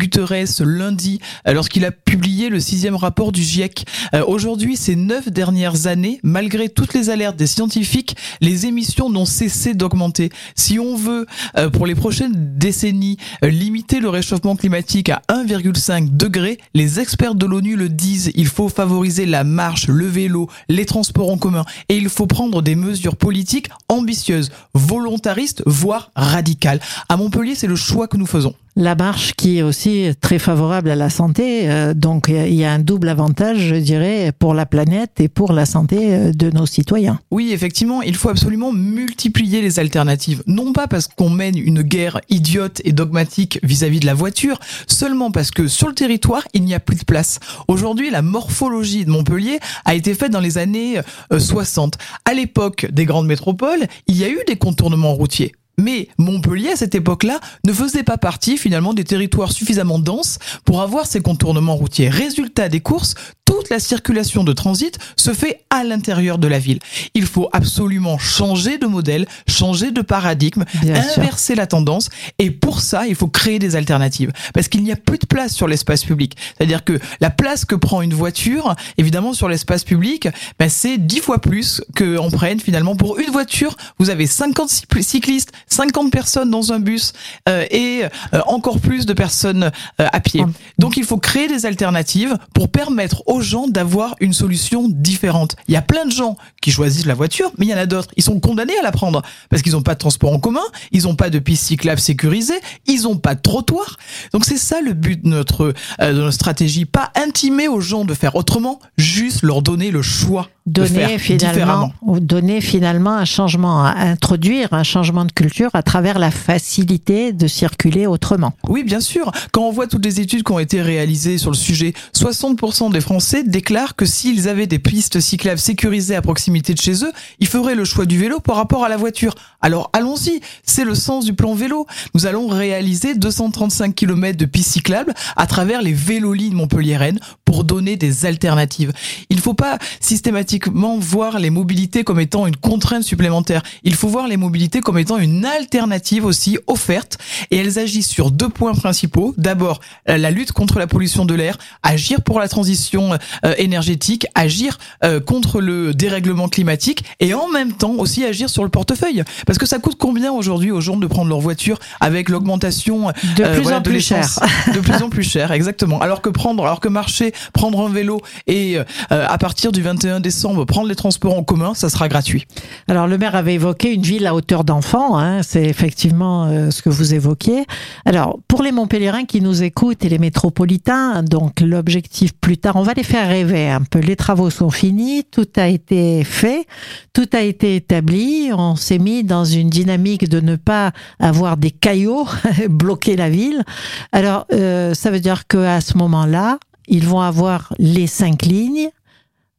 Guterres, 0.60 0.82
lundi, 0.82 1.20
lorsqu'il 1.46 1.84
a 1.84 1.90
publié 1.90 2.48
le 2.48 2.60
sixième 2.60 2.96
rapport 2.96 3.32
du 3.32 3.42
GIEC, 3.42 3.84
aujourd'hui, 4.26 4.76
ces 4.76 4.96
neuf 4.96 5.28
dernières 5.28 5.86
années, 5.86 6.20
malgré 6.22 6.68
toutes 6.68 6.94
les 6.94 7.10
alertes 7.10 7.36
des 7.36 7.46
scientifiques, 7.46 8.16
les 8.40 8.66
émissions 8.66 9.10
n'ont 9.10 9.24
cessé 9.24 9.74
d'augmenter. 9.74 10.30
Si 10.56 10.78
on 10.78 10.96
veut, 10.96 11.26
pour 11.72 11.86
les 11.86 11.94
prochaines 11.94 12.58
décennies, 12.58 13.16
limiter 13.42 14.00
le 14.00 14.08
réchauffement 14.08 14.56
climatique 14.56 15.08
à 15.08 15.22
1,5 15.28 16.16
degré, 16.16 16.58
les 16.74 17.00
experts 17.00 17.34
de 17.34 17.46
l'ONU 17.46 17.76
le 17.76 17.88
disent, 17.88 18.32
il 18.34 18.46
faut 18.46 18.68
favoriser 18.68 19.26
la 19.26 19.44
marche, 19.44 19.86
le 19.88 20.06
vélo, 20.06 20.48
les 20.68 20.86
transports 20.86 21.30
en 21.30 21.38
commun 21.38 21.64
et 21.88 21.96
il 21.96 22.08
faut 22.08 22.26
prendre 22.26 22.62
des 22.62 22.74
mesures 22.74 23.16
politiques 23.16 23.68
ambitieuses, 23.88 24.50
volontaristes, 24.74 25.62
voire 25.66 26.10
radicales. 26.16 26.80
À 27.08 27.16
Montpellier, 27.16 27.54
c'est 27.54 27.66
le 27.66 27.76
choix 27.76 28.08
que 28.08 28.16
nous 28.16 28.26
faisons. 28.26 28.54
La 28.74 28.94
marche 28.94 29.34
qui 29.34 29.58
est 29.58 29.62
aussi 29.62 30.08
très 30.22 30.38
favorable 30.38 30.88
à 30.88 30.94
la 30.94 31.10
santé, 31.10 31.70
euh, 31.70 31.92
donc 31.92 32.28
il 32.30 32.54
y 32.54 32.64
a 32.64 32.72
un 32.72 32.78
double 32.78 33.10
avantage, 33.10 33.58
je 33.58 33.74
dirais, 33.74 34.32
pour 34.38 34.54
la 34.54 34.64
planète 34.64 35.20
et 35.20 35.28
pour 35.28 35.52
la 35.52 35.66
santé 35.66 36.14
euh, 36.14 36.32
de 36.32 36.48
nos 36.48 36.64
citoyens. 36.64 37.20
Oui, 37.30 37.50
effectivement, 37.52 38.00
il 38.00 38.16
faut 38.16 38.30
absolument 38.30 38.72
multiplier 38.72 39.60
les 39.60 39.78
alternatives. 39.78 40.42
Non 40.46 40.72
pas 40.72 40.88
parce 40.88 41.06
qu'on 41.06 41.28
mène 41.28 41.58
une 41.58 41.82
guerre 41.82 42.22
idiote 42.30 42.80
et 42.86 42.92
dogmatique 42.92 43.58
vis-à-vis 43.62 44.00
de 44.00 44.06
la 44.06 44.14
voiture, 44.14 44.58
seulement 44.86 45.30
parce 45.30 45.50
que 45.50 45.68
sur 45.68 45.88
le 45.88 45.94
territoire, 45.94 46.48
il 46.54 46.64
n'y 46.64 46.74
a 46.74 46.80
plus 46.80 46.96
de 46.96 47.04
place. 47.04 47.40
Aujourd'hui, 47.68 48.08
la 48.08 48.22
morphologie 48.22 49.04
de 49.04 49.10
Montpellier 49.10 49.58
a 49.84 49.94
été 49.94 50.14
faite 50.14 50.32
dans 50.32 50.40
les 50.40 50.56
années 50.56 50.98
60. 51.30 51.94
Euh, 51.94 52.04
à 52.24 52.32
l'époque 52.32 52.86
des 52.90 53.04
grandes 53.04 53.26
métropoles, 53.26 53.86
il 54.06 54.16
y 54.16 54.24
a 54.24 54.30
eu 54.30 54.38
des 54.46 54.56
contournements 54.56 55.12
routiers. 55.12 55.52
Mais 55.78 56.08
Montpellier, 56.18 56.70
à 56.70 56.76
cette 56.76 56.94
époque-là, 56.94 57.40
ne 57.64 57.72
faisait 57.72 58.02
pas 58.02 58.18
partie 58.18 58.58
finalement 58.58 58.94
des 58.94 59.04
territoires 59.04 59.52
suffisamment 59.52 59.98
denses 59.98 60.38
pour 60.64 60.82
avoir 60.82 61.06
ces 61.06 61.20
contournements 61.20 61.76
routiers. 61.76 62.08
Résultat 62.08 62.68
des 62.68 62.80
courses, 62.80 63.14
toute 63.52 63.68
la 63.68 63.80
circulation 63.80 64.44
de 64.44 64.52
transit 64.52 64.98
se 65.16 65.34
fait 65.34 65.60
à 65.68 65.84
l'intérieur 65.84 66.38
de 66.38 66.48
la 66.48 66.58
ville. 66.58 66.78
Il 67.14 67.26
faut 67.26 67.50
absolument 67.52 68.16
changer 68.16 68.78
de 68.78 68.86
modèle, 68.86 69.26
changer 69.46 69.90
de 69.90 70.00
paradigme, 70.00 70.64
inverser 70.82 71.54
la 71.54 71.66
tendance. 71.66 72.08
Et 72.38 72.50
pour 72.50 72.80
ça, 72.80 73.06
il 73.06 73.14
faut 73.14 73.28
créer 73.28 73.58
des 73.58 73.76
alternatives. 73.76 74.32
Parce 74.54 74.68
qu'il 74.68 74.82
n'y 74.82 74.90
a 74.90 74.96
plus 74.96 75.18
de 75.18 75.26
place 75.26 75.52
sur 75.52 75.68
l'espace 75.68 76.02
public. 76.02 76.34
C'est-à-dire 76.56 76.82
que 76.82 76.98
la 77.20 77.28
place 77.28 77.66
que 77.66 77.74
prend 77.74 78.00
une 78.00 78.14
voiture, 78.14 78.74
évidemment, 78.96 79.34
sur 79.34 79.50
l'espace 79.50 79.84
public, 79.84 80.28
ben, 80.58 80.70
c'est 80.70 80.96
dix 80.96 81.20
fois 81.20 81.40
plus 81.40 81.82
qu'on 81.96 82.30
prenne 82.30 82.58
finalement 82.58 82.96
pour 82.96 83.18
une 83.18 83.30
voiture. 83.30 83.76
Vous 83.98 84.08
avez 84.08 84.26
50 84.26 84.86
cyclistes, 85.00 85.52
50 85.68 86.10
personnes 86.10 86.50
dans 86.50 86.72
un 86.72 86.80
bus 86.80 87.12
euh, 87.48 87.64
et 87.70 88.02
euh, 88.34 88.40
encore 88.46 88.80
plus 88.80 89.06
de 89.06 89.12
personnes 89.12 89.70
euh, 90.00 90.06
à 90.12 90.20
pied. 90.20 90.44
Donc 90.78 90.96
il 90.96 91.04
faut 91.04 91.18
créer 91.18 91.48
des 91.48 91.66
alternatives 91.66 92.36
pour 92.54 92.68
permettre 92.68 93.22
aux 93.26 93.40
gens 93.40 93.68
d'avoir 93.68 94.14
une 94.20 94.32
solution 94.32 94.88
différente. 94.88 95.56
Il 95.68 95.74
y 95.74 95.76
a 95.76 95.82
plein 95.82 96.04
de 96.04 96.12
gens 96.12 96.36
qui 96.60 96.70
choisissent 96.70 97.06
la 97.06 97.14
voiture, 97.14 97.52
mais 97.58 97.66
il 97.66 97.70
y 97.70 97.74
en 97.74 97.78
a 97.78 97.86
d'autres. 97.86 98.10
Ils 98.16 98.22
sont 98.22 98.40
condamnés 98.40 98.78
à 98.78 98.82
la 98.82 98.92
prendre 98.92 99.22
parce 99.48 99.62
qu'ils 99.62 99.72
n'ont 99.72 99.82
pas 99.82 99.94
de 99.94 99.98
transport 99.98 100.32
en 100.32 100.38
commun, 100.38 100.60
ils 100.90 101.04
n'ont 101.04 101.14
pas 101.14 101.30
de 101.30 101.38
piste 101.38 101.64
cyclable 101.64 102.00
sécurisée, 102.00 102.60
ils 102.86 103.02
n'ont 103.02 103.16
pas 103.16 103.34
de 103.34 103.40
trottoir. 103.40 103.96
Donc 104.32 104.44
c'est 104.44 104.58
ça 104.58 104.80
le 104.80 104.92
but 104.92 105.22
de 105.22 105.28
notre, 105.28 105.74
de 106.00 106.12
notre 106.12 106.32
stratégie. 106.32 106.84
Pas 106.84 107.10
intimer 107.14 107.68
aux 107.68 107.80
gens 107.80 108.04
de 108.04 108.14
faire 108.14 108.36
autrement, 108.36 108.78
juste 108.96 109.42
leur 109.42 109.62
donner 109.62 109.90
le 109.90 110.02
choix 110.02 110.48
donner 110.66 111.18
finalement, 111.18 111.92
donner 112.02 112.60
finalement 112.60 113.14
un 113.14 113.24
changement, 113.24 113.84
introduire 113.84 114.72
un 114.72 114.84
changement 114.84 115.24
de 115.24 115.32
culture 115.32 115.70
à 115.74 115.82
travers 115.82 116.18
la 116.18 116.30
facilité 116.30 117.32
de 117.32 117.46
circuler 117.48 118.06
autrement. 118.06 118.52
Oui, 118.68 118.84
bien 118.84 119.00
sûr. 119.00 119.32
Quand 119.50 119.62
on 119.62 119.72
voit 119.72 119.88
toutes 119.88 120.04
les 120.04 120.20
études 120.20 120.44
qui 120.44 120.52
ont 120.52 120.60
été 120.60 120.80
réalisées 120.80 121.38
sur 121.38 121.50
le 121.50 121.56
sujet, 121.56 121.94
60% 122.14 122.92
des 122.92 123.00
Français 123.00 123.42
déclarent 123.42 123.96
que 123.96 124.06
s'ils 124.06 124.48
avaient 124.48 124.68
des 124.68 124.78
pistes 124.78 125.20
cyclables 125.20 125.58
sécurisées 125.58 126.14
à 126.14 126.22
proximité 126.22 126.74
de 126.74 126.80
chez 126.80 127.04
eux, 127.04 127.12
ils 127.40 127.48
feraient 127.48 127.74
le 127.74 127.84
choix 127.84 128.06
du 128.06 128.18
vélo 128.18 128.38
par 128.38 128.56
rapport 128.56 128.84
à 128.84 128.88
la 128.88 128.96
voiture. 128.96 129.34
Alors 129.60 129.90
allons-y, 129.92 130.40
c'est 130.64 130.84
le 130.84 130.94
sens 130.94 131.24
du 131.24 131.34
plan 131.34 131.54
vélo. 131.54 131.86
Nous 132.14 132.26
allons 132.26 132.46
réaliser 132.46 133.14
235 133.14 133.94
km 133.94 134.38
de 134.38 134.44
pistes 134.44 134.72
cyclables 134.72 135.14
à 135.36 135.46
travers 135.46 135.82
les 135.82 135.92
vélolines 135.92 136.54
Montpellier-Rennes 136.54 137.18
pour 137.44 137.64
donner 137.64 137.96
des 137.96 138.26
alternatives. 138.26 138.92
Il 139.28 139.36
ne 139.36 139.42
faut 139.42 139.54
pas 139.54 139.78
systématiquement 140.00 140.51
voir 140.98 141.38
les 141.38 141.50
mobilités 141.50 142.04
comme 142.04 142.20
étant 142.20 142.46
une 142.46 142.56
contrainte 142.56 143.02
supplémentaire. 143.02 143.62
Il 143.84 143.94
faut 143.94 144.08
voir 144.08 144.28
les 144.28 144.36
mobilités 144.36 144.80
comme 144.80 144.98
étant 144.98 145.18
une 145.18 145.44
alternative 145.44 146.24
aussi 146.24 146.58
offerte 146.66 147.18
et 147.50 147.56
elles 147.56 147.78
agissent 147.78 148.08
sur 148.08 148.30
deux 148.30 148.48
points 148.48 148.74
principaux. 148.74 149.34
D'abord, 149.36 149.80
la 150.06 150.30
lutte 150.30 150.52
contre 150.52 150.78
la 150.78 150.86
pollution 150.86 151.24
de 151.24 151.34
l'air, 151.34 151.58
agir 151.82 152.22
pour 152.22 152.40
la 152.40 152.48
transition 152.48 153.18
euh, 153.44 153.54
énergétique, 153.58 154.26
agir 154.34 154.78
euh, 155.04 155.20
contre 155.20 155.60
le 155.60 155.94
dérèglement 155.94 156.48
climatique 156.48 157.04
et 157.20 157.34
en 157.34 157.48
même 157.48 157.72
temps 157.72 157.94
aussi 157.98 158.24
agir 158.24 158.48
sur 158.48 158.64
le 158.64 158.70
portefeuille. 158.70 159.22
Parce 159.46 159.58
que 159.58 159.66
ça 159.66 159.78
coûte 159.78 159.96
combien 159.98 160.32
aujourd'hui 160.32 160.70
aux 160.70 160.80
gens 160.80 160.96
de 160.96 161.06
prendre 161.06 161.28
leur 161.28 161.40
voiture 161.40 161.78
avec 162.00 162.28
l'augmentation 162.28 163.12
de 163.36 163.44
euh, 163.44 163.54
plus 163.56 163.72
en 163.72 163.82
plus 163.82 164.00
cher, 164.00 164.26
de 164.74 164.80
plus 164.80 165.02
en 165.02 165.08
plus 165.08 165.22
cher, 165.22 165.52
exactement. 165.52 166.00
Alors 166.00 166.22
que 166.22 166.30
prendre, 166.30 166.64
alors 166.64 166.80
que 166.80 166.88
marcher 166.88 167.32
prendre 167.52 167.80
un 167.80 167.88
vélo 167.88 168.20
et 168.46 168.78
euh, 168.78 168.84
à 169.28 169.38
partir 169.38 169.72
du 169.72 169.82
21 169.82 170.20
décembre 170.20 170.41
prendre 170.66 170.88
les 170.88 170.94
transports 170.94 171.36
en 171.36 171.42
commun, 171.42 171.74
ça 171.74 171.88
sera 171.88 172.08
gratuit. 172.08 172.46
Alors 172.88 173.06
le 173.06 173.18
maire 173.18 173.34
avait 173.34 173.54
évoqué 173.54 173.92
une 173.92 174.02
ville 174.02 174.26
à 174.26 174.34
hauteur 174.34 174.64
d'enfant, 174.64 175.18
hein, 175.18 175.42
c'est 175.42 175.64
effectivement 175.64 176.44
euh, 176.44 176.70
ce 176.70 176.82
que 176.82 176.90
vous 176.90 177.14
évoquiez. 177.14 177.64
Alors 178.04 178.38
pour 178.48 178.62
les 178.62 178.72
Montpellierins 178.72 179.24
qui 179.24 179.40
nous 179.40 179.62
écoutent 179.62 180.04
et 180.04 180.08
les 180.08 180.18
métropolitains, 180.18 181.22
donc 181.22 181.60
l'objectif 181.60 182.32
plus 182.34 182.58
tard, 182.58 182.76
on 182.76 182.82
va 182.82 182.94
les 182.94 183.02
faire 183.02 183.28
rêver 183.28 183.68
un 183.68 183.82
peu. 183.82 183.98
Les 183.98 184.16
travaux 184.16 184.50
sont 184.50 184.70
finis, 184.70 185.24
tout 185.30 185.48
a 185.56 185.68
été 185.68 186.24
fait, 186.24 186.66
tout 187.12 187.28
a 187.32 187.42
été 187.42 187.76
établi, 187.76 188.50
on 188.52 188.76
s'est 188.76 188.98
mis 188.98 189.24
dans 189.24 189.44
une 189.44 189.70
dynamique 189.70 190.28
de 190.28 190.40
ne 190.40 190.56
pas 190.56 190.92
avoir 191.18 191.56
des 191.56 191.70
caillots 191.70 192.26
bloquer 192.68 193.16
la 193.16 193.30
ville. 193.30 193.64
Alors 194.12 194.46
euh, 194.52 194.94
ça 194.94 195.10
veut 195.10 195.20
dire 195.20 195.46
qu'à 195.46 195.80
ce 195.80 195.96
moment-là, 195.98 196.58
ils 196.88 197.06
vont 197.06 197.20
avoir 197.20 197.72
les 197.78 198.06
cinq 198.06 198.42
lignes, 198.42 198.90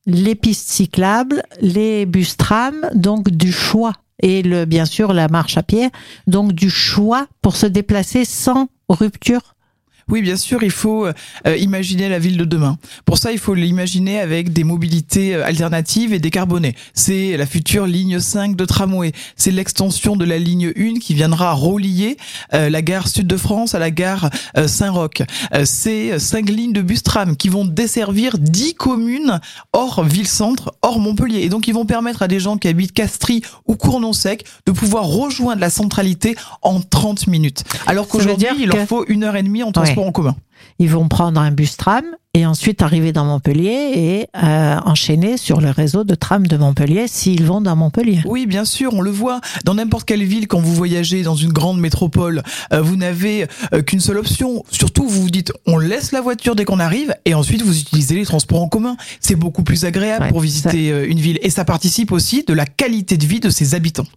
les 0.06 0.36
pistes 0.36 0.70
cyclables, 0.70 1.44
les 1.62 2.06
bus 2.06 2.38
tram, 2.38 2.90
donc 2.94 3.30
du 3.30 3.52
choix. 3.52 3.94
Et 4.22 4.44
bien 4.66 4.86
sûr 4.86 5.12
la 5.12 5.28
marche 5.28 5.58
à 5.58 5.64
pied, 5.64 5.90
donc 6.28 6.54
du 6.54 6.70
choix 6.70 7.28
pour 7.42 7.56
se 7.56 7.66
déplacer 7.66 8.24
sans 8.26 8.70
rupture 8.88 9.56
oui, 10.10 10.22
bien 10.22 10.36
sûr, 10.36 10.64
il 10.64 10.72
faut 10.72 11.06
euh, 11.06 11.58
imaginer 11.58 12.10
la 12.10 12.20
ville 12.20 12.38
de 12.38 12.46
demain. 12.46 12.78
Pour 13.06 13.18
ça, 13.18 13.32
il 13.32 13.40
faut 13.40 13.54
l'imaginer 13.54 14.20
avec 14.20 14.52
des 14.52 14.64
mobilités 14.64 15.36
euh, 15.36 15.46
alternatives 15.46 16.14
et 16.14 16.20
décarbonées. 16.20 16.76
C'est 16.94 17.38
la 17.38 17.46
future 17.46 17.86
ligne 17.86 18.20
5 18.20 18.56
de 18.56 18.66
tramway. 18.66 19.12
C'est 19.38 19.52
l'extension 19.52 20.16
de 20.16 20.26
la 20.26 20.38
ligne 20.38 20.74
1 20.78 21.00
qui 21.00 21.14
viendra 21.14 21.54
relier 21.54 22.18
euh, 22.54 22.70
la 22.70 22.82
gare 22.82 23.08
Sud 23.08 23.28
de 23.28 23.38
France 23.38 23.76
à 23.76 23.80
la 23.80 23.92
gare 23.92 24.30
Saint-Roch. 24.68 25.24
c'est 25.66 26.20
cinq 26.20 26.50
lignes 26.50 26.74
de 26.74 26.82
bus 26.82 27.04
tram 27.04 27.36
qui 27.36 27.50
vont 27.50 27.66
desservir 27.66 28.38
10 28.38 28.76
communes 28.76 29.40
hors 29.72 30.04
ville-centre, 30.04 30.74
hors 30.82 31.00
Montpellier. 31.00 31.42
Et 31.42 31.50
donc, 31.50 31.68
ils 31.68 31.74
vont 31.74 31.86
permettre 31.86 32.22
à 32.24 32.28
des 32.28 32.40
gens 32.40 32.58
qui 32.58 32.68
habitent 32.68 32.94
Castries 32.94 33.42
ou 33.68 33.76
Cournon-Sec 33.76 34.46
de 34.66 34.72
pouvoir 34.72 35.06
rejoindre 35.06 35.62
la 35.62 35.70
centralité 35.70 36.36
en 36.62 36.82
30 36.82 37.28
minutes. 37.28 37.64
Alors 37.88 38.08
qu'aujourd'hui, 38.08 38.48
il 38.60 38.68
leur 38.68 38.88
faut 38.88 39.06
une 39.08 39.24
heure 39.24 39.36
et 39.36 39.44
demie 39.44 39.64
en 39.64 39.72
transport 39.72 39.93
en 39.98 40.12
commun. 40.12 40.36
Ils 40.80 40.90
vont 40.90 41.08
prendre 41.08 41.40
un 41.40 41.52
bus 41.52 41.78
tram 41.78 42.04
et 42.36 42.48
ensuite 42.48 42.82
arriver 42.82 43.12
dans 43.12 43.26
Montpellier 43.26 43.92
et 43.94 44.28
euh, 44.44 44.78
enchaîner 44.86 45.38
sur 45.38 45.62
le 45.62 45.70
réseau 45.70 46.04
de 46.04 46.16
tram 46.16 46.48
de 46.48 46.58
Montpellier 46.58 47.06
s'ils 47.08 47.44
vont 47.44 47.62
dans 47.62 47.76
Montpellier. 47.76 48.22
Oui, 48.26 48.48
bien 48.48 48.66
sûr, 48.66 48.92
on 48.96 49.02
le 49.02 49.12
voit 49.12 49.40
dans 49.66 49.76
n'importe 49.76 50.06
quelle 50.06 50.24
ville 50.24 50.48
quand 50.48 50.60
vous 50.60 50.74
voyagez 50.74 51.22
dans 51.22 51.36
une 51.36 51.54
grande 51.54 51.80
métropole, 51.80 52.42
euh, 52.74 52.82
vous 52.82 52.96
n'avez 52.96 53.46
euh, 53.72 53.84
qu'une 53.84 54.00
seule 54.00 54.18
option. 54.18 54.64
Surtout, 54.72 55.08
vous 55.08 55.22
vous 55.22 55.30
dites, 55.30 55.54
on 55.68 55.78
laisse 55.78 56.12
la 56.12 56.22
voiture 56.22 56.56
dès 56.56 56.66
qu'on 56.66 56.80
arrive 56.80 57.14
et 57.26 57.36
ensuite 57.36 57.62
vous 57.62 57.80
utilisez 57.80 58.16
les 58.16 58.26
transports 58.26 58.64
en 58.64 58.68
commun. 58.68 58.98
C'est 59.20 59.36
beaucoup 59.36 59.64
plus 59.64 59.86
agréable 59.86 60.26
Ouais, 60.26 60.30
pour 60.30 60.40
visiter 60.40 60.90
une 61.08 61.20
ville 61.20 61.38
et 61.44 61.52
ça 61.52 61.66
participe 61.66 62.12
aussi 62.12 62.44
de 62.44 62.54
la 62.54 62.66
qualité 62.66 63.18
de 63.18 63.26
vie 63.26 63.40
de 63.40 63.50
ses 63.50 63.76
habitants. 63.76 64.08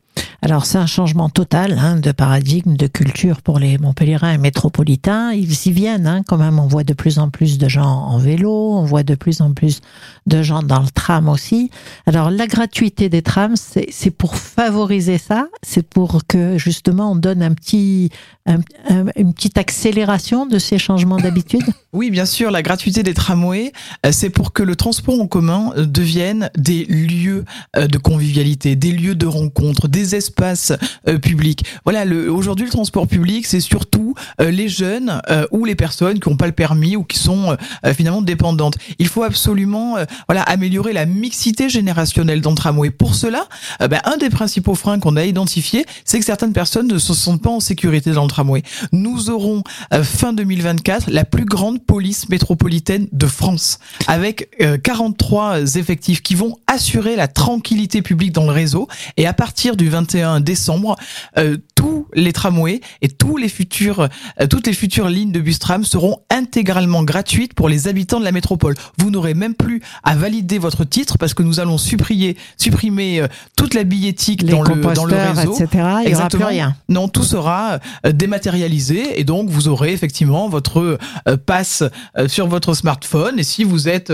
Alors 0.43 0.67
c'est 0.67 0.79
un 0.79 0.87
changement 0.87 1.29
total 1.29 1.79
hein, 1.79 1.97
de 1.97 2.13
paradigme, 2.13 2.77
de 2.77 2.87
culture 2.87 3.43
pour 3.43 3.59
les 3.59 3.79
Montpelliérains 3.79 4.33
et 4.33 4.39
métropolitains. 4.39 5.33
Ils 5.33 5.67
y 5.67 5.73
viennent 5.73 6.07
hein, 6.07 6.23
quand 6.27 6.36
même. 6.37 6.59
On 6.59 6.67
voit 6.67 6.85
de 6.85 6.93
plus 6.95 7.19
en 7.19 7.31
plus 7.31 7.59
de 7.59 7.69
gens 7.69 7.85
en 7.87 8.19
vélo, 8.19 8.51
on 8.75 8.85
voit 8.85 9.03
de 9.03 9.15
plus 9.15 9.41
en 9.41 9.53
plus 9.53 9.81
de 10.27 10.43
gens 10.43 10.63
dans 10.63 10.81
le 10.81 10.89
tram 10.89 11.29
aussi. 11.29 11.71
Alors 12.07 12.31
la 12.31 12.47
gratuité 12.47 13.09
des 13.09 13.23
trams, 13.23 13.55
c'est 13.57 14.11
pour 14.11 14.37
favoriser 14.37 15.19
ça. 15.19 15.49
C'est 15.63 15.87
pour 15.87 16.23
que 16.27 16.59
justement 16.59 17.13
on 17.13 17.17
donne 17.17 17.43
un 17.43 17.53
petit, 17.55 18.11
un- 18.47 18.59
un- 18.89 19.07
une 19.17 19.33
petite 19.35 19.59
accélération 19.59 20.47
de 20.47 20.59
ces 20.59 20.79
changements 20.79 21.19
d'habitude. 21.19 21.63
Oui, 21.93 22.11
bien 22.11 22.27
sûr, 22.27 22.51
la 22.51 22.61
gratuité 22.61 23.03
des 23.03 23.15
tramways, 23.15 23.73
euh, 24.05 24.11
c'est 24.13 24.29
pour 24.29 24.53
que 24.53 24.63
le 24.63 24.77
transport 24.77 25.19
en 25.19 25.27
commun 25.27 25.71
euh, 25.79 25.87
devienne 25.87 26.51
des 26.59 26.85
lieux 26.85 27.47
euh, 27.75 27.87
de 27.87 27.97
convivialité, 27.97 28.77
des 28.77 28.93
lieux 28.93 29.15
de 29.15 29.25
rencontre, 29.25 29.89
des 29.89 30.15
espaces 30.15 30.75
publics. 31.23 31.65
Voilà, 31.85 32.05
aujourd'hui, 32.31 32.67
le 32.67 32.71
transport 32.73 33.07
public, 33.07 33.47
c'est 33.47 33.61
surtout 33.61 34.15
les 34.39 34.69
jeunes 34.69 35.23
ou 35.53 35.65
les 35.65 35.75
personnes 35.75 36.19
n'ont 36.29 36.37
pas 36.37 36.47
le 36.47 36.53
permis 36.53 36.97
ou 36.97 37.05
qui 37.05 37.19
sont 37.19 37.57
euh, 37.85 37.95
finalement 37.95 38.23
dépendantes. 38.23 38.77
Il 38.99 39.09
faut 39.09 39.23
absolument 39.23 39.97
euh, 39.97 40.05
voilà, 40.29 40.43
améliorer 40.43 40.93
la 40.93 41.07
mixité 41.07 41.69
générationnelle 41.69 42.41
dans 42.41 42.51
le 42.51 42.57
tramway. 42.57 42.91
Pour 42.91 43.15
cela, 43.15 43.47
euh, 43.81 43.89
ben, 43.89 44.01
un 44.05 44.17
des 44.17 44.31
principaux 44.31 44.75
freins 44.75 44.99
qu'on 44.99 45.17
a 45.17 45.25
identifié, 45.25 45.87
c'est 46.05 46.19
que 46.19 46.25
certaines 46.25 46.53
personnes 46.53 46.89
ne 46.89 46.99
se 46.99 47.15
sentent 47.15 47.43
pas 47.43 47.51
en 47.51 47.61
sécurité 47.61 48.13
dans 48.13 48.25
le 48.25 48.31
tramway. 48.31 48.63
Nous 48.93 49.31
aurons 49.31 49.63
fin 50.03 50.33
2024 50.33 51.11
la 51.11 51.25
plus 51.25 51.45
grande 51.45 51.85
police 51.85 52.29
métropolitaine 52.29 53.09
de 53.13 53.27
France 53.27 53.79
avec 54.07 54.49
euh, 54.61 54.79
43 54.79 55.77
effectifs 55.77 56.23
qui 56.23 56.35
vont 56.35 56.59
assurer 56.67 57.17
la 57.17 57.29
tranquillité 57.29 58.03
publique 58.03 58.33
dans 58.33 58.45
le 58.45 58.53
réseau 58.53 58.89
et 59.17 59.27
à 59.27 59.33
partir 59.33 59.77
du 59.77 59.89
21 59.89 60.41
décembre 60.41 60.97
euh, 61.39 61.57
tous 61.87 62.07
les 62.15 62.33
tramways 62.33 62.81
et 63.01 63.09
tous 63.09 63.37
les 63.37 63.49
futurs 63.49 64.09
euh, 64.41 64.47
toutes 64.49 64.67
les 64.67 64.73
futures 64.73 65.09
lignes 65.09 65.31
de 65.31 65.41
bus 65.41 65.59
tram 65.61 65.85
seront 65.85 66.19
intégralement 66.31 67.05
gratuites 67.05 67.55
pour 67.55 67.69
les 67.69 67.87
habitants 67.87 68.19
de 68.19 68.25
la 68.25 68.33
métropole. 68.33 68.75
Vous 68.99 69.11
n'aurez 69.11 69.35
même 69.35 69.55
plus 69.55 69.81
à 70.03 70.17
valider 70.17 70.59
votre 70.59 70.85
titre 70.85 71.17
parce 71.17 71.33
que 71.33 71.45
nous 71.45 71.61
allons 71.61 71.79
supprimer 71.79 72.37
supprimer 72.57 73.21
euh, 73.21 73.29
toute 73.57 73.75
la 73.75 73.85
billettique 73.85 74.43
Les 74.43 74.51
dans 74.51 74.63
le 74.63 74.75
dans 74.95 75.05
le 75.05 75.15
réseau. 75.15 75.55
etc. 75.55 75.69
Il 75.73 75.79
n'y 75.79 75.83
aura 75.85 76.01
plus 76.03 76.09
Exactement. 76.09 76.47
rien. 76.47 76.77
Non, 76.89 77.07
tout 77.09 77.23
sera 77.23 77.79
euh, 78.05 78.13
dématérialisé 78.13 79.21
et 79.21 79.25
donc 79.25 79.49
vous 79.49 79.69
aurez 79.69 79.93
effectivement 79.93 80.49
votre 80.49 80.99
passe 81.45 81.85
sur 82.27 82.47
votre 82.49 82.75
smartphone 82.75 83.39
et 83.39 83.43
si 83.45 83.65
vous 83.65 83.89
êtes 83.89 84.13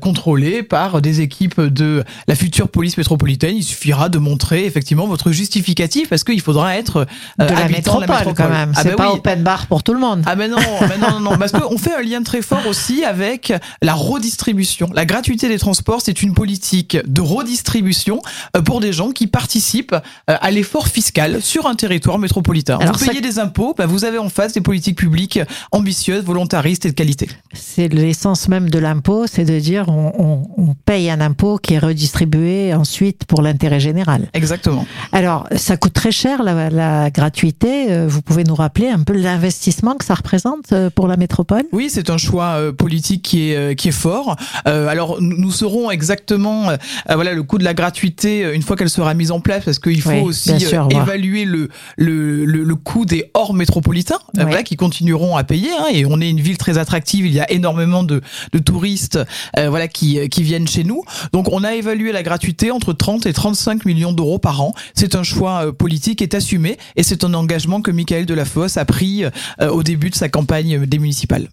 contrôlé 0.00 0.62
par 0.62 1.00
des 1.00 1.20
équipes 1.20 1.60
de 1.60 2.04
la 2.28 2.34
future 2.34 2.68
police 2.68 2.96
métropolitaine, 2.98 3.56
il 3.56 3.62
suffira 3.62 4.08
de 4.08 4.18
montrer 4.18 4.66
effectivement 4.66 5.06
votre 5.06 5.32
justificatif 5.32 6.08
parce 6.08 6.24
qu'il 6.24 6.40
faudra 6.40 6.76
être 6.76 7.05
de 7.38 7.44
la 7.44 7.68
métropole, 7.68 8.06
de 8.06 8.12
la 8.26 8.32
quand 8.34 8.48
même. 8.48 8.72
Ah 8.76 8.80
c'est 8.82 8.88
ben 8.90 8.96
pas 8.96 9.12
oui. 9.12 9.18
open 9.18 9.42
bar 9.42 9.66
pour 9.66 9.82
tout 9.82 9.92
le 9.94 10.00
monde. 10.00 10.22
Ah 10.26 10.34
ben 10.36 10.50
non, 10.50 10.56
ben 10.80 10.98
non, 11.00 11.20
non, 11.20 11.30
non, 11.32 11.38
parce 11.38 11.52
qu'on 11.52 11.78
fait 11.78 11.94
un 11.94 12.02
lien 12.02 12.22
très 12.22 12.42
fort 12.42 12.66
aussi 12.68 13.04
avec 13.04 13.52
la 13.82 13.94
redistribution. 13.94 14.90
La 14.94 15.04
gratuité 15.04 15.48
des 15.48 15.58
transports, 15.58 16.00
c'est 16.02 16.22
une 16.22 16.34
politique 16.34 16.96
de 17.06 17.20
redistribution 17.20 18.20
euh, 18.56 18.62
pour 18.62 18.80
des 18.80 18.92
gens 18.92 19.10
qui 19.10 19.26
participent 19.26 19.94
euh, 19.94 20.36
à 20.40 20.50
l'effort 20.50 20.88
fiscal 20.88 21.40
sur 21.42 21.66
un 21.66 21.74
territoire 21.74 22.18
métropolitain. 22.18 22.78
Alors 22.80 22.94
vous 22.96 23.04
ça- 23.04 23.10
payez 23.10 23.20
des 23.20 23.38
impôts, 23.38 23.74
ben 23.76 23.86
vous 23.86 24.04
avez 24.04 24.18
en 24.18 24.28
face 24.28 24.52
des 24.52 24.60
politiques 24.60 24.96
publiques 24.98 25.38
ambitieuses, 25.72 26.24
volontaristes 26.24 26.86
et 26.86 26.90
de 26.90 26.94
qualité. 26.94 27.28
C'est 27.52 27.88
l'essence 27.92 28.48
même 28.48 28.70
de 28.70 28.78
l'impôt, 28.78 29.26
c'est 29.26 29.44
de 29.44 29.58
dire 29.58 29.88
on, 29.88 30.12
on- 30.18 30.42
on 30.70 30.74
paye 30.74 31.10
un 31.10 31.20
impôt 31.20 31.58
qui 31.58 31.74
est 31.74 31.78
redistribué 31.78 32.74
ensuite 32.74 33.24
pour 33.26 33.42
l'intérêt 33.42 33.80
général. 33.80 34.28
Exactement. 34.34 34.86
Alors, 35.12 35.46
ça 35.56 35.76
coûte 35.76 35.92
très 35.92 36.12
cher 36.12 36.42
la, 36.42 36.70
la 36.70 36.85
gratuité. 37.12 37.90
Euh, 37.92 38.06
Vous 38.08 38.22
pouvez 38.22 38.44
nous 38.44 38.54
rappeler 38.54 38.88
un 38.88 39.02
peu 39.02 39.12
l'investissement 39.12 39.94
que 39.96 40.04
ça 40.04 40.14
représente 40.14 40.72
euh, 40.72 40.90
pour 40.90 41.06
la 41.08 41.16
métropole? 41.16 41.64
Oui, 41.72 41.88
c'est 41.90 42.10
un 42.10 42.18
choix 42.18 42.54
euh, 42.58 42.72
politique 42.72 43.22
qui 43.22 43.50
est 43.52 43.74
qui 43.76 43.88
est 43.88 43.92
fort. 43.92 44.36
Euh, 44.66 44.88
alors 44.88 45.18
nous 45.20 45.50
saurons 45.50 45.90
exactement 45.90 46.70
euh, 46.70 46.76
voilà 47.14 47.32
le 47.34 47.42
coût 47.42 47.58
de 47.58 47.64
la 47.64 47.74
gratuité 47.74 48.42
une 48.54 48.62
fois 48.62 48.76
qu'elle 48.76 48.90
sera 48.90 49.14
mise 49.14 49.30
en 49.30 49.40
place 49.40 49.64
parce 49.64 49.78
qu'il 49.78 50.00
faut 50.00 50.10
Oui, 50.10 50.20
aussi 50.20 50.58
sûr, 50.60 50.88
évaluer 50.90 51.44
le, 51.44 51.68
le 51.96 52.44
le 52.44 52.62
le 52.64 52.74
coût 52.74 53.04
des 53.04 53.30
hors 53.34 53.54
métropolitains 53.54 54.18
voilà 54.34 54.62
qui 54.62 54.76
continueront 54.76 55.36
à 55.36 55.44
payer 55.44 55.70
hein, 55.78 55.86
et 55.92 56.04
on 56.06 56.20
est 56.20 56.28
une 56.30 56.40
ville 56.40 56.58
très 56.58 56.78
attractive, 56.78 57.26
il 57.26 57.32
y 57.34 57.40
a 57.40 57.50
énormément 57.50 58.02
de 58.02 58.20
de 58.52 58.58
touristes 58.58 59.18
euh, 59.58 59.68
voilà 59.68 59.88
qui 59.88 60.28
qui 60.28 60.42
viennent 60.42 60.68
chez 60.68 60.84
nous. 60.84 61.02
Donc 61.32 61.48
on 61.52 61.64
a 61.64 61.74
évalué 61.74 62.12
la 62.12 62.22
gratuité 62.22 62.70
entre 62.70 62.92
30 62.92 63.26
et 63.26 63.32
35 63.32 63.84
millions 63.84 64.12
d'euros 64.12 64.38
par 64.38 64.60
an. 64.60 64.74
C'est 64.94 65.14
un 65.14 65.22
choix 65.22 65.72
politique 65.76 66.22
est 66.22 66.34
assumé 66.34 66.75
et 66.96 67.02
c'est 67.02 67.24
un 67.24 67.34
engagement 67.34 67.80
que 67.82 67.90
Michael 67.90 68.26
Delafosse 68.26 68.76
a 68.76 68.84
pris 68.84 69.24
euh, 69.24 69.30
au 69.70 69.82
début 69.82 70.10
de 70.10 70.14
sa 70.14 70.28
campagne 70.28 70.86
des 70.86 70.98
municipales. 70.98 71.48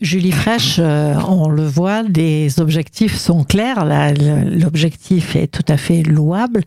Julie 0.00 0.32
Fraîche, 0.32 0.76
euh, 0.80 1.14
on 1.28 1.48
le 1.48 1.64
voit, 1.64 2.02
les 2.02 2.58
objectifs 2.60 3.16
sont 3.16 3.44
clairs. 3.44 3.84
L'objectif 3.84 5.36
est 5.36 5.46
tout 5.46 5.64
à 5.68 5.76
fait 5.76 6.02
louable. 6.02 6.62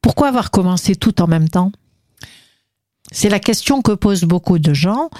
Pourquoi 0.00 0.28
avoir 0.28 0.52
commencé 0.52 0.94
tout 0.94 1.20
en 1.20 1.26
même 1.26 1.48
temps? 1.48 1.72
C'est 3.10 3.28
la 3.28 3.40
question 3.40 3.82
que 3.82 3.92
posent 3.92 4.24
beaucoup 4.24 4.58
de 4.58 4.74
gens. 4.74 5.10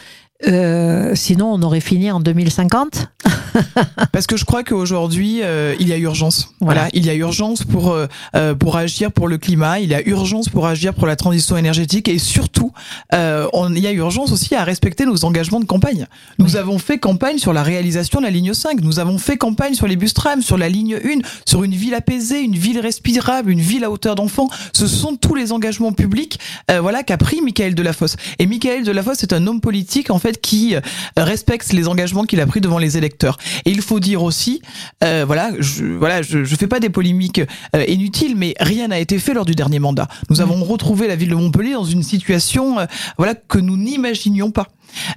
Euh, 0.46 1.14
sinon, 1.14 1.52
on 1.52 1.62
aurait 1.62 1.80
fini 1.80 2.10
en 2.10 2.20
2050. 2.20 3.08
Parce 4.12 4.26
que 4.26 4.36
je 4.36 4.44
crois 4.44 4.62
qu'aujourd'hui, 4.62 5.40
euh, 5.42 5.74
il 5.80 5.88
y 5.88 5.92
a 5.92 5.98
urgence. 5.98 6.54
Voilà. 6.60 6.82
Voilà. 6.82 6.90
il 6.92 7.06
y 7.06 7.10
a 7.10 7.14
urgence 7.14 7.64
pour 7.64 7.90
euh, 7.90 8.06
euh, 8.36 8.54
pour 8.54 8.76
agir 8.76 9.10
pour 9.10 9.26
le 9.26 9.38
climat. 9.38 9.80
Il 9.80 9.88
y 9.88 9.94
a 9.94 10.06
urgence 10.06 10.48
pour 10.48 10.66
agir 10.66 10.94
pour 10.94 11.06
la 11.06 11.16
transition 11.16 11.56
énergétique 11.56 12.08
et 12.08 12.18
surtout, 12.18 12.72
on, 13.12 13.74
il 13.74 13.82
y 13.82 13.86
a 13.86 13.92
urgence 13.92 14.32
aussi 14.32 14.54
à 14.54 14.64
respecter 14.64 15.06
nos 15.06 15.24
engagements 15.24 15.60
de 15.60 15.64
campagne. 15.64 16.06
Nous 16.38 16.56
avons 16.56 16.78
fait 16.78 16.98
campagne 16.98 17.38
sur 17.38 17.52
la 17.52 17.62
réalisation 17.62 18.20
de 18.20 18.24
la 18.24 18.30
ligne 18.30 18.54
5. 18.54 18.80
Nous 18.82 19.00
avons 19.00 19.18
fait 19.18 19.36
campagne 19.36 19.74
sur 19.74 19.86
les 19.86 19.96
bus 19.96 20.14
trams, 20.14 20.42
sur 20.42 20.58
la 20.58 20.68
ligne 20.68 20.96
1, 20.96 21.20
sur 21.46 21.64
une 21.64 21.74
ville 21.74 21.94
apaisée, 21.94 22.40
une 22.40 22.56
ville 22.56 22.78
respirable, 22.78 23.50
une 23.50 23.60
ville 23.60 23.84
à 23.84 23.90
hauteur 23.90 24.14
d'enfants. 24.14 24.48
Ce 24.72 24.86
sont 24.86 25.16
tous 25.16 25.34
les 25.34 25.52
engagements 25.52 25.92
publics, 25.92 26.38
voilà, 26.68 27.02
qu'a 27.02 27.16
pris 27.16 27.40
Michael 27.42 27.74
Delafosse. 27.74 28.16
Et 28.38 28.46
Michael 28.46 28.84
Delafosse 28.84 29.22
est 29.22 29.32
un 29.32 29.46
homme 29.46 29.60
politique 29.60 30.10
en 30.10 30.18
fait 30.18 30.27
qui 30.36 30.74
euh, 30.74 30.80
respecte 31.16 31.72
les 31.72 31.88
engagements 31.88 32.24
qu'il 32.24 32.40
a 32.40 32.46
pris 32.46 32.60
devant 32.60 32.78
les 32.78 32.98
électeurs. 32.98 33.38
Et 33.64 33.70
il 33.70 33.82
faut 33.82 34.00
dire 34.00 34.22
aussi, 34.22 34.60
euh, 35.02 35.24
voilà, 35.26 35.52
je, 35.58 35.84
voilà, 35.84 36.22
je, 36.22 36.44
je 36.44 36.56
fais 36.56 36.66
pas 36.66 36.80
des 36.80 36.90
polémiques 36.90 37.40
euh, 37.74 37.84
inutiles, 37.88 38.36
mais 38.36 38.54
rien 38.60 38.88
n'a 38.88 38.98
été 38.98 39.18
fait 39.18 39.34
lors 39.34 39.44
du 39.44 39.54
dernier 39.54 39.78
mandat. 39.78 40.08
Nous 40.30 40.40
avons 40.40 40.62
retrouvé 40.64 41.08
la 41.08 41.16
ville 41.16 41.30
de 41.30 41.34
Montpellier 41.34 41.72
dans 41.72 41.84
une 41.84 42.02
situation, 42.02 42.76
voilà, 43.16 43.34
que 43.34 43.58
nous 43.58 43.76
n'imaginions 43.76 44.50
pas. 44.50 44.68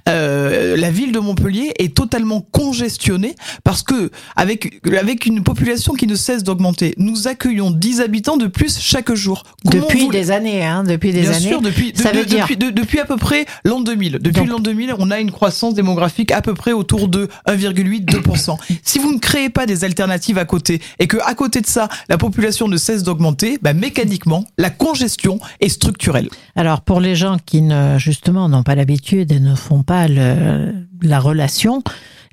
Euh, 0.08 0.76
la 0.76 0.90
ville 0.90 1.12
de 1.12 1.18
Montpellier 1.18 1.72
est 1.78 1.94
totalement 1.94 2.40
congestionnée 2.40 3.34
parce 3.64 3.82
que 3.82 4.10
avec 4.36 4.80
avec 4.98 5.26
une 5.26 5.42
population 5.42 5.94
qui 5.94 6.06
ne 6.06 6.14
cesse 6.14 6.42
d'augmenter, 6.44 6.94
nous 6.98 7.28
accueillons 7.28 7.70
10 7.70 8.00
habitants 8.00 8.36
de 8.36 8.46
plus 8.46 8.78
chaque 8.78 9.12
jour. 9.14 9.44
Comment 9.70 9.82
depuis 9.86 10.08
des 10.08 10.30
années, 10.30 10.64
hein, 10.64 10.84
depuis 10.84 11.12
des 11.12 11.20
Bien 11.22 11.32
années. 11.32 11.48
sûr, 11.48 11.60
depuis, 11.62 11.92
Ça 11.94 12.12
de- 12.12 12.18
veut 12.18 12.24
de- 12.24 12.28
dire- 12.28 12.40
depuis, 12.40 12.56
de- 12.56 12.70
depuis 12.70 12.98
à 13.00 13.04
peu 13.04 13.16
près 13.16 13.46
l'an 13.64 13.80
2000. 13.80 14.18
Depuis 14.20 14.46
l'an 14.46 14.58
2000, 14.58 14.94
on 14.98 15.10
a 15.10 15.20
une 15.20 15.30
croissance 15.30 15.74
démographique 15.74 16.30
à 16.32 16.42
peu 16.42 16.54
près 16.54 16.72
autour 16.72 17.08
de 17.08 17.28
1,8-2%. 17.46 18.58
si 18.82 18.98
vous 18.98 19.12
ne 19.12 19.18
créez 19.18 19.48
pas 19.50 19.66
des 19.66 19.84
alternatives 19.84 20.38
à 20.38 20.44
côté 20.44 20.80
et 20.98 21.06
que 21.06 21.16
à 21.24 21.34
côté 21.34 21.60
de 21.60 21.66
ça, 21.66 21.88
la 22.08 22.18
population 22.18 22.68
ne 22.68 22.76
cesse 22.76 23.02
d'augmenter, 23.02 23.58
bah, 23.62 23.72
mécaniquement, 23.72 24.44
la 24.58 24.70
congestion 24.70 25.38
est 25.60 25.68
structurelle. 25.68 26.28
Alors 26.56 26.80
pour 26.82 27.00
les 27.00 27.16
gens 27.16 27.36
qui 27.44 27.62
ne 27.62 27.98
justement 27.98 28.48
n'ont 28.48 28.62
pas 28.62 28.74
l'habitude 28.74 29.32
et 29.32 29.40
ne 29.40 29.54
font 29.62 29.82
pas 29.82 30.08
le- 30.08 30.74
la 31.02 31.20
relation, 31.20 31.82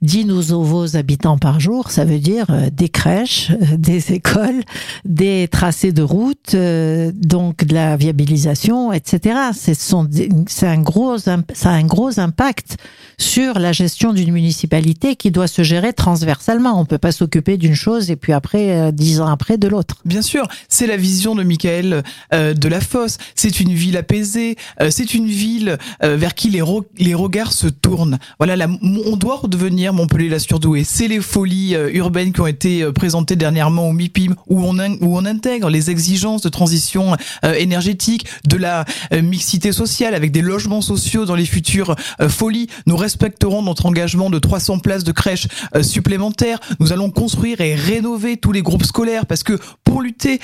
10 0.01 0.25
nouveaux 0.25 0.95
habitants 0.95 1.37
par 1.37 1.59
jour, 1.59 1.91
ça 1.91 2.05
veut 2.05 2.19
dire 2.19 2.45
euh, 2.49 2.69
des 2.71 2.89
crèches, 2.89 3.51
euh, 3.51 3.65
des 3.77 4.13
écoles, 4.13 4.61
des 5.05 5.47
tracés 5.47 5.91
de 5.91 6.01
route, 6.01 6.53
euh, 6.53 7.11
donc 7.13 7.65
de 7.65 7.73
la 7.73 7.97
viabilisation, 7.97 8.93
etc. 8.93 9.35
C'est 9.53 10.67
un 10.67 10.81
gros, 10.81 11.17
ça 11.17 11.37
a 11.63 11.69
un 11.69 11.83
gros 11.83 12.19
impact 12.19 12.77
sur 13.17 13.59
la 13.59 13.73
gestion 13.73 14.13
d'une 14.13 14.31
municipalité 14.31 15.15
qui 15.15 15.31
doit 15.31 15.47
se 15.47 15.63
gérer 15.63 15.93
transversalement. 15.93 16.79
On 16.79 16.85
peut 16.85 16.97
pas 16.97 17.11
s'occuper 17.11 17.57
d'une 17.57 17.75
chose 17.75 18.11
et 18.11 18.15
puis 18.15 18.31
après, 18.31 18.91
dix 18.93 19.19
ans 19.19 19.27
après, 19.27 19.57
de 19.57 19.67
l'autre. 19.67 19.95
Bien 20.05 20.21
sûr, 20.21 20.47
c'est 20.69 20.87
la 20.87 20.95
vision 20.95 21.35
de 21.35 21.43
Michael 21.43 22.03
de 22.31 22.67
la 22.69 22.79
Fosse. 22.79 23.17
C'est 23.35 23.59
une 23.59 23.73
ville 23.73 23.97
apaisée. 23.97 24.55
c'est 24.89 25.13
une 25.13 25.27
ville 25.27 25.77
vers 26.01 26.33
qui 26.33 26.49
les, 26.49 26.63
les 26.97 27.13
regards 27.13 27.51
se 27.51 27.67
tournent. 27.67 28.19
Voilà, 28.39 28.67
on 28.81 29.17
doit 29.17 29.35
redevenir 29.35 29.88
Montpellier-la 29.91 30.39
Surdouée. 30.39 30.83
C'est 30.83 31.07
les 31.07 31.21
folies 31.21 31.75
euh, 31.75 31.89
urbaines 31.93 32.33
qui 32.33 32.41
ont 32.41 32.47
été 32.47 32.83
euh, 32.83 32.91
présentées 32.91 33.35
dernièrement 33.35 33.89
au 33.89 33.93
MIPIM, 33.93 34.35
où 34.47 34.63
on, 34.63 34.77
où 34.77 35.17
on 35.17 35.25
intègre 35.25 35.69
les 35.69 35.89
exigences 35.89 36.41
de 36.41 36.49
transition 36.49 37.15
euh, 37.43 37.53
énergétique, 37.53 38.25
de 38.45 38.57
la 38.57 38.85
mixité 39.21 39.71
sociale, 39.71 40.13
avec 40.13 40.31
des 40.31 40.41
logements 40.41 40.81
sociaux 40.81 41.25
dans 41.25 41.35
les 41.35 41.45
futures 41.45 41.95
folies. 42.27 42.67
Nous 42.85 42.95
respecterons 42.95 43.61
notre 43.61 43.85
engagement 43.85 44.29
de 44.29 44.39
300 44.39 44.79
places 44.79 45.03
de 45.03 45.11
crèches 45.11 45.47
supplémentaires. 45.81 46.59
Nous 46.79 46.93
allons 46.93 47.09
construire 47.09 47.61
et 47.61 47.75
rénover 47.75 48.37
tous 48.37 48.51
les 48.51 48.61
groupes 48.61 48.83
scolaires, 48.83 49.25
parce 49.25 49.43
que 49.43 49.59
pour 49.83 50.01
lutter 50.01 50.39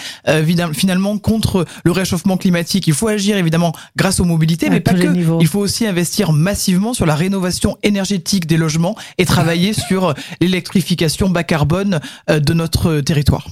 finalement 0.73 1.17
contre 1.17 1.65
le 1.83 1.91
réchauffement 1.91 2.37
climatique, 2.37 2.87
il 2.87 2.93
faut 2.93 3.07
agir 3.07 3.37
évidemment 3.37 3.73
grâce 3.95 4.19
aux 4.19 4.25
mobilités, 4.25 4.69
mais 4.69 4.79
pas 4.79 4.93
que. 4.93 5.15
Il 5.39 5.47
faut 5.47 5.59
aussi 5.59 5.85
investir 5.85 6.33
massivement 6.33 6.93
sur 6.93 7.05
la 7.05 7.15
rénovation 7.15 7.77
énergétique 7.83 8.47
des 8.47 8.57
logements 8.57 8.95
et 9.17 9.25
travailler 9.35 9.73
sur 9.73 10.13
l'électrification 10.39 11.29
bas 11.29 11.43
carbone 11.43 11.99
euh, 12.29 12.39
de 12.39 12.53
notre 12.53 13.01
territoire. 13.01 13.45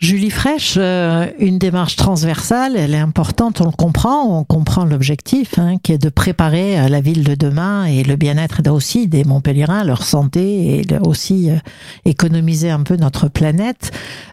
Julie 0.00 0.30
Fraîche, 0.30 0.74
euh, 0.76 1.26
une 1.40 1.58
démarche 1.58 1.96
transversale, 1.96 2.76
elle 2.76 2.94
est 2.94 3.00
importante, 3.00 3.60
on 3.60 3.64
le 3.64 3.72
comprend, 3.72 4.38
on 4.38 4.44
comprend 4.44 4.84
l'objectif, 4.84 5.58
hein, 5.58 5.74
qui 5.82 5.92
est 5.92 5.98
de 5.98 6.08
préparer 6.08 6.78
euh, 6.78 6.88
la 6.88 7.00
ville 7.00 7.24
de 7.24 7.34
demain 7.34 7.84
et 7.84 8.04
le 8.04 8.14
bien-être 8.14 8.62
aussi 8.70 9.08
des 9.08 9.24
Montpellierins, 9.24 9.82
leur 9.82 10.04
santé 10.04 10.78
et 10.78 10.98
aussi 11.04 11.50
économiser 12.04 12.70
un 12.70 12.84
peu 12.84 12.94
notre 12.94 13.26
planète. 13.26 13.90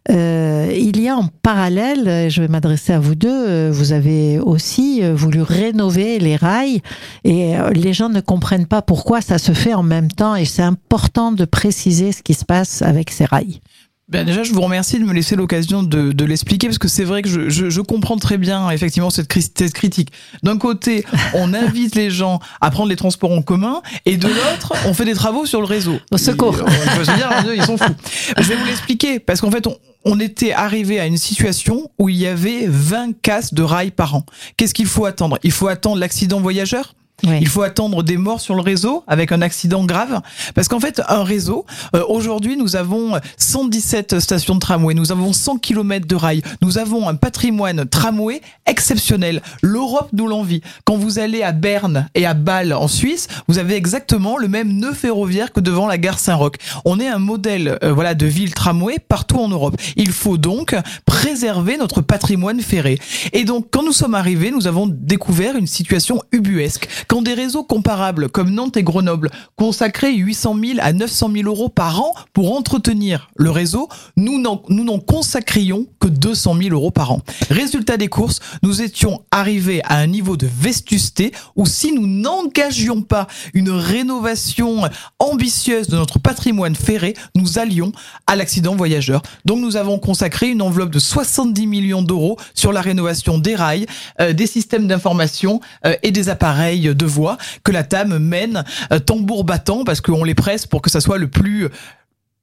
il 0.08 1.02
y 1.02 1.10
a 1.10 1.16
en 1.16 1.30
parallèle, 1.42 2.30
je 2.30 2.42
vais 2.42 2.48
m'adresser 2.48 2.94
à 2.94 3.00
vous 3.00 3.16
deux, 3.16 3.72
vous 3.72 3.92
avez 3.92 4.38
aussi 4.38 5.02
voulu 5.14 5.42
rénover 5.42 6.20
les 6.20 6.36
rails 6.36 6.82
et 7.24 7.56
les 7.74 7.94
gens 7.94 8.10
ne 8.10 8.22
comprennent 8.22 8.68
pas 8.68 8.84
pourquoi 8.84 9.22
ça 9.22 9.40
se 9.40 9.54
fait 9.54 9.74
en 9.74 9.84
même 9.84 10.12
temps 10.12 10.36
et 10.36 10.46
c'est 10.46 10.62
important 10.62 11.32
de 11.32 11.46
préciser 11.46 12.12
ce 12.12 12.22
qui 12.22 12.36
se 12.36 12.46
passe 12.46 12.84
avec 12.84 13.10
ces 13.10 13.26
rails. 13.26 13.62
Ben 14.08 14.24
déjà, 14.24 14.44
je 14.44 14.54
vous 14.54 14.62
remercie 14.62 15.00
de 15.00 15.04
me 15.04 15.14
laisser 15.14 15.36
l'occasion 15.36 15.82
de, 15.82 16.12
de 16.12 16.26
l'expliquer 16.26 16.68
parce 16.68 16.78
que 16.78 16.88
c'est 16.88 17.04
vrai 17.04 17.24
que 17.24 17.30
je, 17.30 17.50
je, 17.50 17.72
je, 17.72 17.82
comprends 17.82 18.18
très 18.18 18.38
bien 18.38 18.70
effectivement 18.70 19.10
cette, 19.10 19.34
cette 19.34 19.74
critique. 19.74 20.12
D'un 20.44 20.60
côté, 20.60 21.04
on 21.34 21.54
invite 21.56 21.96
les 21.96 22.12
gens 22.12 22.40
à 22.62 22.70
prendre 22.70 22.90
les 22.90 22.98
transports 22.98 23.32
en 23.32 23.42
commun 23.42 23.82
et 24.06 24.18
de 24.18 24.28
l'autre, 24.28 24.74
on 24.86 24.94
fait 24.94 25.06
des 25.06 25.16
travaux 25.16 25.48
sur 25.48 25.60
le 25.60 25.66
réseau. 25.66 25.98
Au 26.12 26.20
secours. 26.20 26.56
Ils, 26.56 27.06
se 27.06 27.16
dire, 27.16 27.30
ils 27.56 27.64
sont 27.64 27.78
fous. 27.78 27.96
Je 28.38 28.44
vais 28.44 28.56
vous 28.56 28.66
l'expliquer 28.66 29.20
parce 29.20 29.42
qu'en 29.42 29.50
fait, 29.50 29.66
on, 29.66 29.76
on 30.06 30.20
était 30.20 30.54
arrivé 30.54 31.00
à 31.00 31.08
une 31.08 31.18
situation 31.18 31.90
où 31.98 32.08
il 32.08 32.18
y 32.18 32.28
avait 32.28 32.68
20 32.68 33.20
casses 33.24 33.56
de 33.56 33.64
rails 33.64 33.90
par 33.90 34.14
an. 34.14 34.24
Qu'est-ce 34.56 34.76
qu'il 34.76 34.86
faut 34.86 35.06
attendre? 35.06 35.40
Il 35.42 35.52
faut 35.52 35.68
attendre 35.68 35.98
l'accident 35.98 36.40
voyageur? 36.40 36.94
Il 37.24 37.48
faut 37.48 37.62
attendre 37.62 38.04
des 38.04 38.18
morts 38.18 38.42
sur 38.42 38.56
le 38.56 38.62
réseau 38.62 39.04
avec 39.08 39.32
un 39.32 39.42
accident 39.42 39.86
grave. 39.86 40.22
Parce 40.54 40.68
qu'en 40.68 40.80
fait, 40.80 41.02
un 41.08 41.24
réseau, 41.24 41.66
euh, 41.96 42.04
aujourd'hui, 42.08 42.58
nous 42.58 42.76
avons 42.76 43.20
117 43.38 44.20
stations 44.20 44.56
de 44.56 44.60
tramway, 44.60 44.94
nous 44.94 45.12
avons 45.12 45.34
100 45.34 45.58
km 45.58 46.08
de 46.08 46.16
rails, 46.16 46.42
nous 46.62 46.78
avons 46.78 47.08
un 47.08 47.16
patrimoine 47.16 47.86
tramway 47.86 48.42
exceptionnel. 48.66 49.42
L'Europe 49.62 50.10
nous 50.14 50.28
l'envie. 50.28 50.62
Quand 50.84 50.98
vous 50.98 51.20
allez 51.20 51.42
à 51.42 51.52
Berne 51.52 52.10
et 52.16 52.26
à 52.26 52.34
Bâle 52.34 52.74
en 52.74 52.88
Suisse, 52.88 53.28
vous 53.48 53.58
avez 53.58 53.76
exactement 53.76 54.38
le 54.38 54.48
même 54.48 54.74
nœud 54.74 54.94
ferroviaire 54.94 55.52
que 55.52 55.60
devant 55.60 55.88
la 55.88 55.98
gare 55.98 56.20
Saint-Roch. 56.20 56.56
On 56.84 57.00
est 57.00 57.08
un 57.08 57.20
modèle 57.20 57.80
euh, 57.84 57.94
voilà 57.94 58.14
de 58.14 58.26
ville 58.26 58.54
tramway 58.54 58.98
partout 59.00 59.40
en 59.40 59.48
Europe. 59.48 59.76
Il 59.96 60.12
faut 60.12 60.38
donc 60.38 60.76
préserver 61.06 61.78
notre 61.78 62.02
patrimoine 62.02 62.62
ferré. 62.62 63.00
Et 63.34 63.46
donc, 63.46 63.68
quand 63.72 63.84
nous 63.84 63.94
sommes 63.94 64.16
arrivés, 64.16 64.52
nous 64.52 64.68
avons 64.68 64.88
découvert 64.88 65.56
une 65.56 65.68
situation 65.68 66.22
ubuesque 66.32 66.88
quand 67.08 67.22
des 67.22 67.34
réseaux 67.34 67.64
comparables 67.64 68.30
comme 68.30 68.52
Nantes 68.52 68.78
et 68.78 68.84
Grenoble 68.84 69.30
consacraient 69.56 70.14
800 70.14 70.56
000 70.64 70.80
à 70.82 70.94
900 70.94 71.32
000 71.34 71.48
euros 71.48 71.70
par 71.70 72.02
an 72.02 72.14
pour 72.34 72.56
entretenir 72.56 73.30
le 73.36 73.52
réseau, 73.52 73.90
nous 74.18 74.40
n'en 74.40 75.00
consacrions 75.00 75.88
que 76.00 76.08
200 76.08 76.56
000 76.62 76.70
euros 76.74 76.92
par 76.92 77.12
an. 77.12 77.22
Résultat 77.50 77.98
des 77.98 78.08
courses, 78.08 78.40
nous 78.64 78.82
étions 78.82 79.22
arrivés 79.32 79.82
à 79.84 79.98
un 79.98 80.08
niveau 80.08 80.38
de 80.38 80.48
vestusté 80.48 81.32
où 81.56 81.66
si 81.66 81.92
nous 81.92 82.08
n'engagions 82.08 83.02
pas 83.02 83.28
une 83.54 83.70
rénovation 83.70 84.84
ambitieuse 85.20 85.88
de 85.88 85.96
notre 85.96 86.20
patrimoine 86.20 86.76
ferré, 86.76 87.16
nous 87.36 87.60
allions 87.60 87.92
à 88.28 88.36
l'accident 88.36 88.76
voyageur. 88.76 89.22
Donc 89.46 89.60
nous 89.60 89.78
avons 89.78 90.00
consacré 90.00 90.50
une 90.50 90.62
enveloppe 90.62 90.92
de 90.92 91.00
70 91.00 91.68
millions 91.68 92.02
d'euros 92.02 92.38
sur 92.54 92.72
la 92.72 92.82
rénovation 92.82 93.38
des 93.38 93.56
rails, 93.56 93.86
euh, 94.22 94.34
des 94.34 94.48
systèmes 94.48 94.88
d'information 94.88 95.60
euh, 95.86 95.96
et 96.04 96.12
des 96.12 96.30
appareils 96.30 96.95
de 96.96 97.06
voix 97.06 97.38
que 97.64 97.72
la 97.72 97.84
TAM 97.84 98.18
mène 98.18 98.64
euh, 98.92 99.00
tambour 99.00 99.44
battant 99.44 99.84
parce 99.84 100.02
qu'on 100.02 100.24
les 100.24 100.36
presse 100.36 100.66
pour 100.66 100.82
que 100.82 100.90
ça 100.90 101.02
soit 101.02 101.18
le 101.18 101.28
plus 101.28 101.70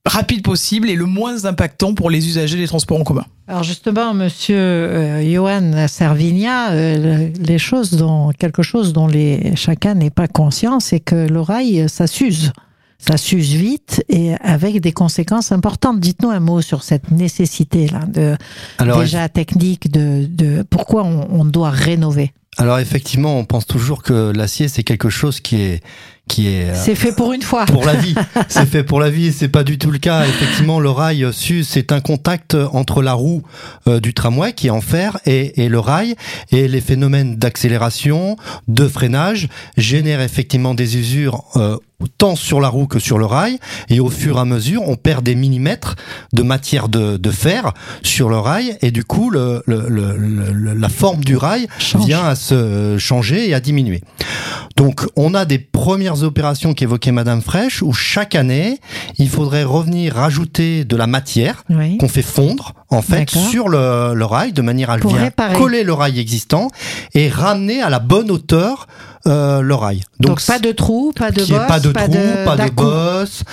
rapide 0.04 0.42
possible 0.42 0.90
et 0.90 0.96
le 0.96 1.06
moins 1.06 1.44
impactant 1.44 1.94
pour 1.94 2.10
les 2.10 2.26
usagers 2.26 2.58
des 2.58 2.66
transports 2.66 3.00
en 3.00 3.04
commun. 3.04 3.24
Alors 3.46 3.62
justement, 3.62 4.14
Monsieur 4.14 4.56
euh, 4.56 5.32
Johan 5.32 5.86
Servigna, 5.86 6.72
euh, 6.72 7.28
les 7.38 7.58
choses 7.58 7.92
dont 7.92 8.30
quelque 8.36 8.62
chose 8.62 8.92
dont 8.92 9.06
les 9.06 9.54
chacun 9.56 9.94
n'est 9.94 10.10
pas 10.10 10.28
conscient, 10.28 10.80
c'est 10.80 11.00
que 11.00 11.28
l'oreille 11.28 11.88
ça 11.88 12.06
s'use, 12.06 12.52
ça 12.98 13.16
s'use 13.16 13.54
vite 13.54 14.04
et 14.08 14.34
avec 14.40 14.80
des 14.80 14.92
conséquences 14.92 15.52
importantes. 15.52 16.00
Dites-nous 16.00 16.30
un 16.30 16.40
mot 16.40 16.62
sur 16.62 16.82
cette 16.82 17.10
nécessité 17.10 17.88
là 17.88 18.06
de 18.06 18.36
déjà 18.98 19.28
technique 19.28 19.90
de, 19.90 20.26
de 20.28 20.62
pourquoi 20.68 21.04
on, 21.04 21.28
on 21.30 21.44
doit 21.44 21.70
rénover. 21.70 22.32
Alors 22.58 22.78
effectivement, 22.78 23.38
on 23.38 23.44
pense 23.44 23.66
toujours 23.66 24.02
que 24.02 24.30
l'acier 24.30 24.68
c'est 24.68 24.82
quelque 24.82 25.08
chose 25.08 25.40
qui 25.40 25.62
est 25.62 25.82
qui 26.28 26.48
est 26.48 26.70
euh, 26.70 26.74
c'est 26.74 26.94
fait 26.94 27.12
pour 27.12 27.32
une 27.32 27.42
fois. 27.42 27.66
pour 27.66 27.84
la 27.84 27.94
vie. 27.94 28.14
C'est 28.48 28.66
fait 28.66 28.84
pour 28.84 29.00
la 29.00 29.10
vie 29.10 29.32
c'est 29.32 29.48
pas 29.48 29.64
du 29.64 29.78
tout 29.78 29.90
le 29.90 29.98
cas. 29.98 30.24
Effectivement 30.24 30.80
le 30.80 30.90
rail 30.90 31.26
su 31.32 31.64
c'est 31.64 31.92
un 31.92 32.00
contact 32.00 32.54
entre 32.72 33.02
la 33.02 33.12
roue 33.14 33.42
euh, 33.88 34.00
du 34.00 34.14
tramway 34.14 34.52
qui 34.52 34.68
est 34.68 34.70
en 34.70 34.80
fer 34.80 35.18
et, 35.26 35.62
et 35.62 35.68
le 35.68 35.78
rail. 35.78 36.14
Et 36.50 36.68
les 36.68 36.80
phénomènes 36.80 37.36
d'accélération 37.36 38.36
de 38.68 38.88
freinage 38.88 39.48
génèrent 39.76 40.20
effectivement 40.20 40.74
des 40.74 40.96
usures 40.96 41.44
euh, 41.56 41.76
tant 42.18 42.36
sur 42.36 42.60
la 42.60 42.68
roue 42.68 42.86
que 42.86 42.98
sur 42.98 43.18
le 43.18 43.24
rail, 43.24 43.58
et 43.88 44.00
au 44.00 44.08
fur 44.08 44.36
et 44.36 44.40
à 44.40 44.44
mesure, 44.44 44.82
on 44.88 44.96
perd 44.96 45.24
des 45.24 45.34
millimètres 45.34 45.96
de 46.32 46.42
matière 46.42 46.88
de, 46.88 47.16
de 47.16 47.30
fer 47.30 47.72
sur 48.02 48.28
le 48.28 48.38
rail, 48.38 48.76
et 48.82 48.90
du 48.90 49.04
coup, 49.04 49.30
le, 49.30 49.62
le, 49.66 49.86
le, 49.88 50.74
la 50.74 50.88
forme 50.88 51.24
du 51.24 51.36
rail 51.36 51.66
vient 52.00 52.24
à 52.24 52.34
se 52.34 52.96
changer 52.98 53.48
et 53.48 53.54
à 53.54 53.60
diminuer. 53.60 54.02
Donc, 54.76 55.06
on 55.16 55.34
a 55.34 55.44
des 55.44 55.58
premières 55.58 56.11
opérations 56.20 56.74
qu'évoquait 56.74 57.12
Madame 57.12 57.40
Fraîche, 57.40 57.82
où 57.82 57.92
chaque 57.92 58.34
année, 58.34 58.78
il 59.18 59.28
faudrait 59.28 59.64
revenir 59.64 60.14
rajouter 60.14 60.84
de 60.84 60.96
la 60.96 61.06
matière 61.06 61.64
qu'on 61.98 62.08
fait 62.08 62.22
fondre, 62.22 62.74
en 62.90 63.02
fait, 63.02 63.30
sur 63.30 63.68
le, 63.68 64.14
le, 64.14 64.24
rail, 64.24 64.52
de 64.52 64.62
manière 64.62 64.90
à 64.90 64.96
le 64.96 65.02
coller 65.54 65.84
le 65.84 65.92
rail 65.92 66.18
existant 66.20 66.68
et 67.14 67.28
ramener 67.28 67.82
à 67.82 67.90
la 67.90 67.98
bonne 67.98 68.30
hauteur 68.30 68.86
euh, 69.26 69.60
le 69.60 69.74
rail. 69.74 70.02
Donc, 70.18 70.44
pas 70.44 70.58
de 70.58 70.72
trou, 70.72 71.12
pas 71.14 71.30
de 71.30 71.44
bosse, 71.44 71.66
pas 71.68 71.78
de 71.78 71.92
trou, 71.92 72.02
pas 72.44 72.56
de 72.56 72.70
bosse, 72.70 73.44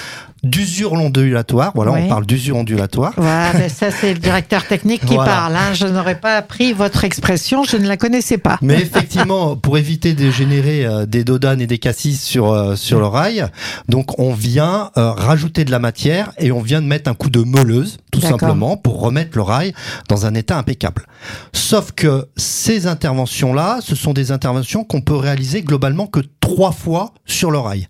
d'usure 0.43 0.93
ondulatoire. 0.93 1.71
Voilà, 1.75 1.91
on 1.91 2.07
parle 2.07 2.25
d'usure 2.25 2.57
ondulatoire. 2.57 3.13
Voilà, 3.17 3.69
ça 3.69 3.91
c'est 3.91 4.13
le 4.13 4.19
directeur 4.19 4.65
technique 4.65 5.05
qui 5.05 5.15
parle. 5.15 5.55
Hein. 5.55 5.73
Je 5.73 5.87
n'aurais 5.87 6.19
pas 6.19 6.35
appris 6.35 6.73
votre 6.73 7.03
expression, 7.03 7.63
je 7.63 7.77
ne 7.77 7.87
la 7.87 7.97
connaissais 7.97 8.37
pas. 8.37 8.57
Mais 8.61 8.81
effectivement, 8.81 9.55
pour 9.55 9.77
éviter 9.77 10.13
de 10.13 10.31
générer 10.31 10.85
euh, 10.85 11.05
des 11.05 11.23
dodanes 11.23 11.61
et 11.61 11.67
des 11.67 11.77
cassis 11.77 12.21
sur 12.21 12.51
euh, 12.51 12.75
sur 12.75 12.99
le 12.99 13.05
rail, 13.05 13.45
donc 13.87 14.19
on 14.19 14.33
vient 14.33 14.91
euh, 14.97 15.11
rajouter 15.11 15.65
de 15.65 15.71
la 15.71 15.79
matière 15.79 16.31
et 16.37 16.51
on 16.51 16.61
vient 16.61 16.81
de 16.81 16.87
mettre 16.87 17.09
un 17.09 17.13
coup 17.13 17.29
de 17.29 17.43
meuleuse, 17.43 17.97
tout 18.11 18.21
simplement, 18.21 18.77
pour 18.77 19.01
remettre 19.01 19.31
le 19.35 19.41
rail 19.41 19.73
dans 20.07 20.25
un 20.25 20.33
état 20.33 20.57
impeccable. 20.57 21.05
Sauf 21.53 21.91
que 21.91 22.27
ces 22.37 22.87
interventions-là, 22.87 23.79
ce 23.81 23.95
sont 23.95 24.13
des 24.13 24.31
interventions 24.31 24.83
qu'on 24.83 25.01
peut 25.01 25.15
réaliser 25.15 25.61
globalement 25.61 26.07
que 26.07 26.21
trois 26.39 26.71
fois 26.71 27.13
sur 27.25 27.51
le 27.51 27.59
rail, 27.59 27.87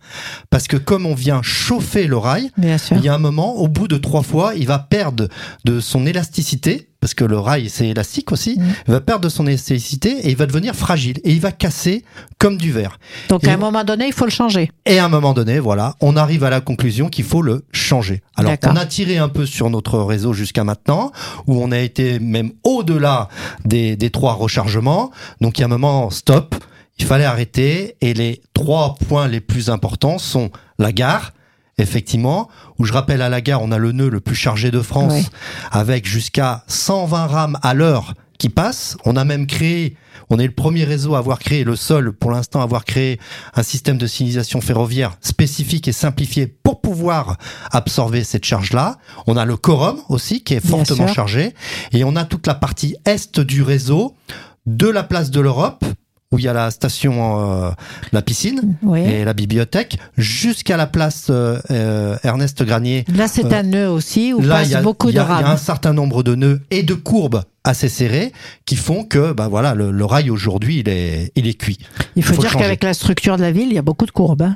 parce 0.49 0.67
que 0.67 0.77
comme 0.77 1.05
on 1.05 1.15
vient 1.15 1.41
chauffer 1.43 2.07
le 2.07 2.17
rail 2.17 2.38
Bien 2.57 2.77
sûr. 2.77 2.97
Il 2.97 3.03
y 3.03 3.09
a 3.09 3.13
un 3.13 3.19
moment, 3.19 3.55
au 3.55 3.67
bout 3.67 3.87
de 3.87 3.97
trois 3.97 4.23
fois, 4.23 4.53
il 4.55 4.65
va 4.67 4.79
perdre 4.79 5.27
de 5.65 5.79
son 5.79 6.05
élasticité, 6.05 6.89
parce 7.01 7.13
que 7.13 7.23
le 7.23 7.39
rail 7.39 7.69
c'est 7.69 7.87
élastique 7.87 8.31
aussi, 8.31 8.57
Mm. 8.59 8.63
il 8.87 8.91
va 8.91 9.01
perdre 9.01 9.23
de 9.23 9.29
son 9.29 9.47
élasticité 9.47 10.09
et 10.27 10.29
il 10.31 10.35
va 10.35 10.45
devenir 10.45 10.75
fragile 10.75 11.17
et 11.23 11.31
il 11.31 11.39
va 11.39 11.51
casser 11.51 12.03
comme 12.37 12.57
du 12.57 12.71
verre. 12.71 12.99
Donc 13.29 13.43
Et- 13.45 13.49
à 13.49 13.53
un 13.53 13.57
moment 13.57 13.83
donné, 13.85 14.07
il 14.07 14.13
faut 14.13 14.25
le 14.25 14.31
changer. 14.31 14.69
Et 14.85 14.99
à 14.99 15.05
un 15.05 15.09
moment 15.09 15.33
donné, 15.33 15.59
voilà, 15.59 15.95
on 16.01 16.17
arrive 16.17 16.43
à 16.43 16.49
la 16.49 16.59
conclusion 16.61 17.07
qu'il 17.09 17.23
faut 17.25 17.41
le 17.41 17.63
changer. 17.71 18.21
Alors 18.35 18.53
on 18.65 18.75
a 18.75 18.85
tiré 18.85 19.17
un 19.17 19.29
peu 19.29 19.45
sur 19.45 19.69
notre 19.69 19.99
réseau 19.99 20.33
jusqu'à 20.33 20.63
maintenant, 20.63 21.11
où 21.47 21.61
on 21.61 21.71
a 21.71 21.79
été 21.79 22.19
même 22.19 22.51
au-delà 22.63 23.29
des, 23.65 23.95
des 23.95 24.09
trois 24.09 24.33
rechargements. 24.33 25.11
Donc 25.41 25.57
il 25.57 25.61
y 25.61 25.63
a 25.63 25.67
un 25.67 25.69
moment, 25.69 26.09
stop, 26.09 26.55
il 26.97 27.05
fallait 27.05 27.23
arrêter. 27.25 27.95
Et 28.01 28.13
les 28.13 28.41
trois 28.53 28.95
points 29.07 29.27
les 29.29 29.39
plus 29.39 29.69
importants 29.69 30.17
sont 30.17 30.51
la 30.79 30.91
gare, 30.91 31.31
effectivement, 31.79 32.49
où 32.77 32.85
je 32.85 32.93
rappelle 32.93 33.21
à 33.21 33.29
la 33.29 33.41
gare, 33.41 33.61
on 33.61 33.71
a 33.71 33.77
le 33.77 33.91
nœud 33.91 34.09
le 34.09 34.19
plus 34.19 34.35
chargé 34.35 34.71
de 34.71 34.81
France, 34.81 35.29
avec 35.71 36.07
jusqu'à 36.07 36.63
120 36.67 37.27
rames 37.27 37.57
à 37.61 37.73
l'heure 37.73 38.13
qui 38.39 38.49
passent. 38.49 38.97
On 39.05 39.15
a 39.15 39.25
même 39.25 39.45
créé, 39.45 39.95
on 40.29 40.39
est 40.39 40.47
le 40.47 40.53
premier 40.53 40.85
réseau 40.85 41.15
à 41.15 41.19
avoir 41.19 41.37
créé, 41.37 41.63
le 41.63 41.75
seul 41.75 42.11
pour 42.11 42.31
l'instant 42.31 42.61
à 42.61 42.63
avoir 42.63 42.85
créé 42.85 43.19
un 43.53 43.63
système 43.63 43.97
de 43.97 44.07
signalisation 44.07 44.61
ferroviaire 44.61 45.17
spécifique 45.21 45.87
et 45.87 45.91
simplifié 45.91 46.47
pour 46.47 46.81
pouvoir 46.81 47.37
absorber 47.71 48.23
cette 48.23 48.45
charge-là. 48.45 48.97
On 49.27 49.37
a 49.37 49.45
le 49.45 49.57
quorum 49.57 49.99
aussi 50.09 50.43
qui 50.43 50.55
est 50.55 50.65
fortement 50.65 51.07
chargé 51.07 51.53
et 51.91 52.03
on 52.03 52.15
a 52.15 52.25
toute 52.25 52.47
la 52.47 52.55
partie 52.55 52.95
est 53.05 53.39
du 53.39 53.61
réseau 53.61 54.15
de 54.65 54.87
la 54.87 55.03
place 55.03 55.31
de 55.31 55.41
l'Europe 55.41 55.83
où 56.31 56.37
il 56.37 56.45
y 56.45 56.47
a 56.47 56.53
la 56.53 56.69
station, 56.69 57.39
euh, 57.65 57.71
la 58.11 58.21
piscine 58.21 58.75
Oui. 58.83 59.01
et 59.01 59.25
la 59.25 59.33
bibliothèque, 59.33 59.97
jusqu'à 60.15 60.77
la 60.77 60.85
place 60.85 61.27
euh, 61.31 61.59
euh, 61.71 62.17
Ernest 62.23 62.61
Granier. 62.63 63.03
Là, 63.15 63.27
c'est 63.27 63.51
un 63.51 63.63
nœud 63.63 63.89
aussi 63.89 64.31
où 64.33 64.39
Là, 64.41 64.57
passe 64.59 64.73
a, 64.75 64.81
beaucoup 64.81 65.09
y 65.09 65.13
de 65.13 65.19
a- 65.19 65.23
il 65.23 65.27
y 65.27 65.31
a 65.31 65.37
un 65.37 65.41
rames. 65.49 65.57
certain 65.57 65.91
nombre 65.93 66.21
de 66.21 66.35
nœuds 66.35 66.61
et 66.69 66.83
de 66.83 66.93
courbes 66.93 67.41
assez 67.63 67.89
serrées 67.89 68.31
qui 68.67 68.75
font 68.75 69.03
que, 69.05 69.31
bah 69.33 69.47
voilà, 69.47 69.73
le, 69.73 69.89
le 69.89 70.05
rail 70.05 70.29
aujourd'hui, 70.29 70.79
il 70.81 70.89
est, 70.89 71.31
il 71.35 71.47
est 71.47 71.55
cuit. 71.55 71.79
Il 72.15 72.21
faut, 72.23 72.35
faut 72.35 72.41
dire 72.41 72.55
qu'avec 72.55 72.83
la 72.83 72.93
structure 72.93 73.35
de 73.35 73.41
la 73.41 73.51
ville, 73.51 73.67
il 73.69 73.73
y 73.73 73.79
a 73.79 73.83
beaucoup 73.83 74.05
de 74.05 74.11
courbes. 74.11 74.43
hein. 74.43 74.55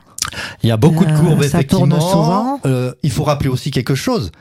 Il 0.61 0.69
y 0.69 0.71
a 0.71 0.77
beaucoup 0.77 1.05
de 1.05 1.11
Euh, 1.11 1.17
courbes, 1.17 1.43
ça 1.43 1.63
tourne 1.63 1.91
effectivement. 1.91 1.99
souvent. 1.99 2.59
Euh, 2.67 2.93
il 3.01 3.09
faut 3.09 3.23
rappeler 3.23 3.49
aussi 3.49 3.71
quelque 3.71 3.95
chose. 3.95 4.31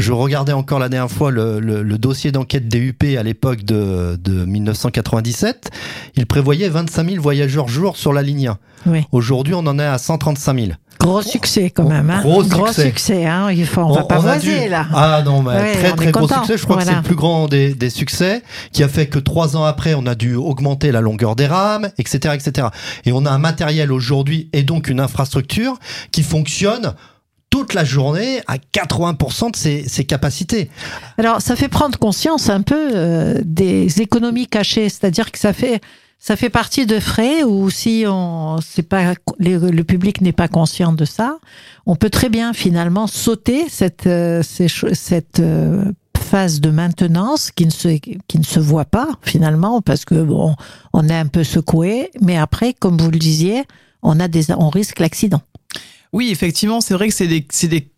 Je 0.00 0.12
regardais 0.12 0.52
encore 0.52 0.78
la 0.78 0.88
dernière 0.88 1.10
fois 1.10 1.30
le, 1.30 1.60
le- 1.60 1.82
le 1.82 1.98
dossier 1.98 2.32
d'enquête 2.32 2.68
DUP 2.68 3.04
à 3.18 3.22
l'époque 3.22 3.64
de, 3.64 4.16
de 4.22 4.44
1997. 4.46 5.70
Il 6.16 6.26
prévoyait 6.26 6.68
25 6.68 7.08
000 7.10 7.22
voyageurs 7.22 7.68
jour 7.68 7.96
sur 7.96 8.12
la 8.12 8.22
ligne 8.22 8.48
1. 8.48 8.58
Oui. 8.86 9.04
Aujourd'hui, 9.12 9.54
on 9.54 9.58
en 9.66 9.78
est 9.78 9.84
à 9.84 9.98
135 9.98 10.54
000. 10.58 10.68
Gros 10.98 11.22
succès 11.22 11.70
quand 11.70 11.88
même. 11.88 12.10
Hein. 12.10 12.20
Gros 12.22 12.42
succès. 12.72 13.26
hein. 13.26 13.50
Il 13.50 13.66
faut, 13.66 13.80
on, 13.82 13.92
va 13.92 14.02
pas 14.04 14.18
voiser 14.18 14.64
dû- 14.64 14.68
là. 14.68 14.86
Ah 14.94 15.22
non, 15.24 15.42
mais 15.42 15.50
Ouais, 15.50 15.72
très 15.74 15.92
on 15.92 15.96
très 15.96 16.10
gros 16.12 16.20
content. 16.26 16.40
succès. 16.44 16.58
Je 16.58 16.64
crois 16.64 16.76
que 16.78 16.84
c'est 16.84 16.94
le 16.94 17.02
plus 17.02 17.14
grand 17.14 17.48
des, 17.48 17.74
des 17.74 17.90
succès 17.90 18.42
qui 18.72 18.82
a 18.82 18.88
fait 18.88 19.06
que 19.06 19.18
trois 19.18 19.56
ans 19.56 19.64
après, 19.64 19.94
on 19.94 20.06
a 20.06 20.14
dû 20.14 20.34
augmenter 20.34 20.92
la 20.92 21.00
longueur 21.00 21.36
des 21.36 21.46
rames, 21.46 21.88
etc., 21.98 22.34
etc. 22.34 22.68
Et 23.06 23.12
on 23.12 23.24
a 23.26 23.30
un 23.30 23.38
matériel 23.38 23.92
aujourd'hui 23.92 24.48
et 24.52 24.62
donc 24.62 24.88
une 24.88 25.00
infrastructure 25.00 25.78
qui 26.12 26.22
fonctionne 26.22 26.94
toute 27.50 27.74
la 27.74 27.84
journée 27.84 28.40
à 28.46 28.56
80% 28.56 29.50
de 29.50 29.56
ses, 29.56 29.88
ses 29.88 30.04
capacités. 30.04 30.70
Alors, 31.18 31.42
ça 31.42 31.56
fait 31.56 31.68
prendre 31.68 31.98
conscience 31.98 32.48
un 32.48 32.62
peu 32.62 32.90
euh, 32.94 33.40
des 33.44 34.00
économies 34.00 34.46
cachées, 34.46 34.88
c'est-à-dire 34.88 35.30
que 35.32 35.38
ça 35.38 35.52
fait 35.52 35.80
ça 36.22 36.36
fait 36.36 36.50
partie 36.50 36.84
de 36.84 37.00
frais 37.00 37.42
où 37.44 37.70
si 37.70 38.04
on 38.06 38.58
c'est 38.60 38.82
pas 38.82 39.14
le 39.38 39.82
public 39.82 40.20
n'est 40.20 40.32
pas 40.32 40.48
conscient 40.48 40.92
de 40.92 41.06
ça, 41.06 41.38
on 41.86 41.96
peut 41.96 42.10
très 42.10 42.28
bien 42.28 42.52
finalement 42.52 43.06
sauter 43.06 43.70
cette 43.70 44.06
euh, 44.06 44.42
cette 44.42 45.40
euh, 45.40 45.90
phase 46.18 46.60
de 46.60 46.68
maintenance 46.70 47.50
qui 47.50 47.64
ne 47.64 47.70
se 47.70 47.88
qui 47.88 48.38
ne 48.38 48.44
se 48.44 48.60
voit 48.60 48.84
pas 48.84 49.08
finalement 49.22 49.80
parce 49.80 50.04
que 50.04 50.22
bon 50.22 50.56
on 50.92 51.08
est 51.08 51.18
un 51.18 51.26
peu 51.26 51.42
secoué, 51.42 52.10
mais 52.20 52.36
après 52.36 52.74
comme 52.74 52.98
vous 52.98 53.10
le 53.10 53.18
disiez, 53.18 53.64
on 54.02 54.20
a 54.20 54.28
des 54.28 54.52
on 54.52 54.68
risque 54.68 55.00
l'accident. 55.00 55.40
Oui, 56.12 56.30
effectivement, 56.30 56.80
c'est 56.80 56.94
vrai 56.94 57.08
que 57.08 57.14
c'est 57.14 57.28
des, 57.28 57.46
des, 57.68 57.92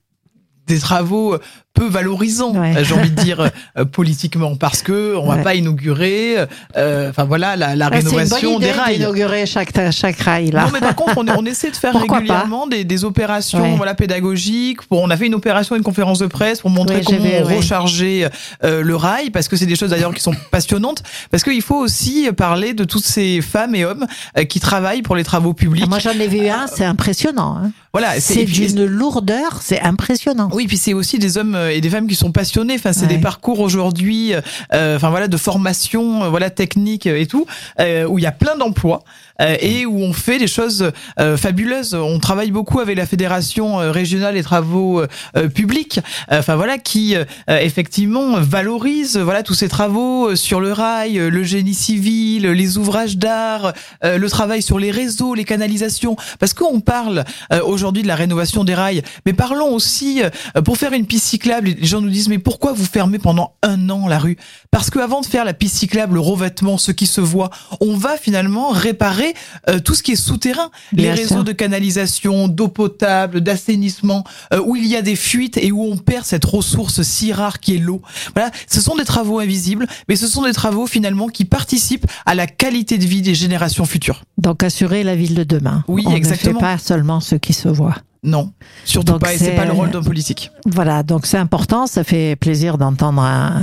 des 0.66 0.78
travaux 0.78 1.36
peu 1.74 1.86
valorisants, 1.88 2.54
Ouais. 2.54 2.76
euh, 2.76 2.84
j'ai 2.84 2.94
envie 2.94 3.10
de 3.10 3.20
dire 3.22 3.50
euh, 3.78 3.84
politiquement, 3.84 4.56
parce 4.56 4.82
que 4.82 5.16
on 5.16 5.26
va 5.26 5.36
Ouais. 5.36 5.42
pas 5.42 5.54
inaugurer, 5.54 6.36
euh, 6.76 7.10
enfin 7.10 7.24
voilà, 7.24 7.56
la, 7.56 7.74
la 7.76 7.88
bonne 7.90 7.98
rénovation 8.06 8.58
des 8.58 8.70
rails. 8.72 8.98
d'inaugurer 8.98 9.46
chaque 9.46 9.70
chaque 9.90 10.18
rail 10.18 10.50
là. 10.50 10.64
Non, 10.66 10.70
mais 10.72 10.80
par 10.80 10.94
contre, 10.94 11.14
on, 11.16 11.26
on 11.28 11.44
essaie 11.46 11.70
de 11.70 11.76
faire 11.76 11.92
Pourquoi 11.92 12.18
régulièrement 12.18 12.66
des, 12.66 12.84
des 12.84 13.04
opérations 13.04 13.62
Ouais. 13.62 13.74
voilà, 13.76 13.94
pédagogiques. 13.94 14.82
Pour, 14.82 15.00
on 15.02 15.10
a 15.10 15.16
fait 15.16 15.26
une 15.26 15.34
opération, 15.34 15.74
une 15.76 15.82
conférence 15.82 16.18
de 16.18 16.26
presse 16.26 16.60
pour 16.60 16.70
montrer 16.70 16.96
Ouais, 16.96 17.02
j'ai 17.08 17.16
comment 17.16 17.28
ouais. 17.28 17.56
recharger 17.56 18.28
euh, 18.64 18.82
le 18.82 18.96
rail, 18.96 19.30
parce 19.30 19.48
que 19.48 19.56
c'est 19.56 19.66
des 19.66 19.76
choses 19.76 19.90
d'ailleurs 19.90 20.12
qui 20.14 20.20
sont 20.22 20.34
passionnantes. 20.50 21.02
Parce 21.30 21.42
qu'il 21.42 21.62
faut 21.62 21.76
aussi 21.78 22.28
parler 22.36 22.74
de 22.74 22.84
toutes 22.84 23.04
ces 23.04 23.40
femmes 23.40 23.74
et 23.74 23.84
hommes 23.84 24.06
euh, 24.38 24.44
qui 24.44 24.60
travaillent 24.60 25.02
pour 25.02 25.16
les 25.16 25.24
travaux 25.24 25.54
publics. 25.54 25.84
Ah, 25.86 25.88
Moi, 25.88 25.98
j'en 26.00 26.10
ai 26.12 26.28
vu 26.28 26.48
un, 26.48 26.66
c'est 26.66 26.84
impressionnant. 26.84 27.56
hein. 27.64 27.70
voilà, 27.92 28.20
C'est 28.20 28.44
d'une 28.44 28.84
lourdeur, 28.84 29.60
c'est 29.62 29.80
impressionnant. 29.80 30.48
Oui, 30.52 30.66
puis 30.66 30.76
c'est 30.76 30.92
aussi 30.92 31.18
des 31.18 31.38
hommes 31.38 31.54
et 31.70 31.80
des 31.80 31.90
femmes 31.90 32.06
qui 32.06 32.14
sont 32.14 32.32
passionnés. 32.32 32.74
Enfin, 32.74 32.92
c'est 32.92 33.02
Ouais. 33.02 33.08
des 33.16 33.18
parcours 33.18 33.60
aujourd'hui, 33.60 34.32
euh, 34.34 34.96
enfin 34.96 35.10
voilà, 35.10 35.28
de 35.28 35.36
formation, 35.36 36.24
euh, 36.24 36.28
voilà, 36.28 36.50
technique 36.50 37.06
et 37.06 37.26
tout, 37.26 37.46
euh, 37.80 38.04
où 38.06 38.18
il 38.18 38.22
y 38.22 38.26
a 38.26 38.32
plein 38.32 38.56
d'emplois 38.56 39.00
euh, 39.00 39.31
et 39.40 39.86
où 39.86 39.98
on 39.98 40.12
fait 40.12 40.38
des 40.38 40.46
choses 40.46 40.92
euh, 41.18 41.36
fabuleuses. 41.36 41.94
On 41.94 42.18
travaille 42.18 42.50
beaucoup 42.50 42.80
avec 42.80 42.96
la 42.96 43.06
fédération 43.06 43.80
euh, 43.80 43.90
régionale 43.90 44.34
des 44.34 44.42
travaux 44.42 45.00
euh, 45.00 45.08
euh, 45.36 45.48
publics. 45.48 46.00
Euh, 46.30 46.42
Enfin 46.42 46.56
voilà, 46.56 46.76
qui 46.76 47.14
euh, 47.14 47.24
effectivement 47.48 48.40
valorise 48.40 49.16
euh, 49.16 49.22
voilà 49.22 49.44
tous 49.44 49.54
ces 49.54 49.68
travaux 49.68 50.30
euh, 50.30 50.34
sur 50.34 50.60
le 50.60 50.72
rail, 50.72 51.16
euh, 51.20 51.30
le 51.30 51.44
génie 51.44 51.72
civil, 51.72 52.48
les 52.48 52.78
ouvrages 52.78 53.16
d'art, 53.16 53.72
euh, 54.04 54.18
le 54.18 54.28
travail 54.28 54.60
sur 54.60 54.80
les 54.80 54.90
réseaux, 54.90 55.36
les 55.36 55.44
canalisations. 55.44 56.16
Parce 56.40 56.52
qu'on 56.52 56.80
parle 56.80 57.22
euh, 57.52 57.60
aujourd'hui 57.62 58.02
de 58.02 58.08
la 58.08 58.16
rénovation 58.16 58.64
des 58.64 58.74
rails, 58.74 59.02
mais 59.24 59.34
parlons 59.34 59.72
aussi 59.72 60.20
euh, 60.20 60.62
pour 60.62 60.78
faire 60.78 60.94
une 60.94 61.06
piste 61.06 61.26
cyclable. 61.26 61.68
Les 61.78 61.86
gens 61.86 62.00
nous 62.00 62.10
disent 62.10 62.28
mais 62.28 62.40
pourquoi 62.40 62.72
vous 62.72 62.86
fermez 62.86 63.20
pendant 63.20 63.54
un 63.62 63.88
an 63.88 64.08
la 64.08 64.18
rue? 64.18 64.36
Parce 64.72 64.90
que 64.90 64.98
avant 64.98 65.20
de 65.20 65.26
faire 65.26 65.44
la 65.44 65.54
piste 65.54 65.76
cyclable, 65.76 66.14
le 66.14 66.20
revêtement, 66.20 66.76
ce 66.76 66.90
qui 66.90 67.06
se 67.06 67.20
voit, 67.20 67.50
on 67.80 67.94
va 67.96 68.16
finalement 68.16 68.70
réparer 68.70 69.21
euh, 69.68 69.78
tout 69.80 69.94
ce 69.94 70.02
qui 70.02 70.12
est 70.12 70.16
souterrain, 70.16 70.70
les 70.92 71.10
réseaux 71.10 71.36
sûr. 71.36 71.44
de 71.44 71.52
canalisation, 71.52 72.48
d'eau 72.48 72.68
potable, 72.68 73.40
d'assainissement, 73.40 74.24
euh, 74.52 74.60
où 74.64 74.76
il 74.76 74.86
y 74.86 74.96
a 74.96 75.02
des 75.02 75.16
fuites 75.16 75.56
et 75.56 75.72
où 75.72 75.82
on 75.84 75.96
perd 75.96 76.24
cette 76.24 76.44
ressource 76.44 77.02
si 77.02 77.32
rare 77.32 77.60
qui 77.60 77.76
est 77.76 77.78
l'eau. 77.78 78.02
Voilà, 78.34 78.50
ce 78.68 78.80
sont 78.80 78.96
des 78.96 79.04
travaux 79.04 79.38
invisibles, 79.38 79.86
mais 80.08 80.16
ce 80.16 80.26
sont 80.26 80.42
des 80.42 80.52
travaux 80.52 80.86
finalement 80.86 81.28
qui 81.28 81.44
participent 81.44 82.06
à 82.26 82.34
la 82.34 82.46
qualité 82.46 82.98
de 82.98 83.04
vie 83.04 83.22
des 83.22 83.34
générations 83.34 83.84
futures. 83.84 84.22
Donc, 84.38 84.62
assurer 84.62 85.04
la 85.04 85.14
ville 85.14 85.34
de 85.34 85.44
demain. 85.44 85.84
Oui, 85.88 86.04
On 86.06 86.14
exactement. 86.14 86.54
ne 86.54 86.58
fait 86.58 86.60
pas 86.60 86.78
seulement 86.78 87.20
ce 87.20 87.36
qui 87.36 87.52
se 87.52 87.68
voit. 87.68 87.96
Non, 88.24 88.52
surtout 88.84 89.14
Donc 89.14 89.22
pas, 89.22 89.34
et 89.34 89.38
c'est 89.38 89.56
pas 89.56 89.64
le 89.64 89.72
rôle 89.72 89.90
d'un 89.90 90.02
politique. 90.02 90.52
Voilà, 90.64 91.02
donc 91.02 91.26
c'est 91.26 91.38
important. 91.38 91.88
Ça 91.88 92.04
fait 92.04 92.36
plaisir 92.36 92.78
d'entendre 92.78 93.20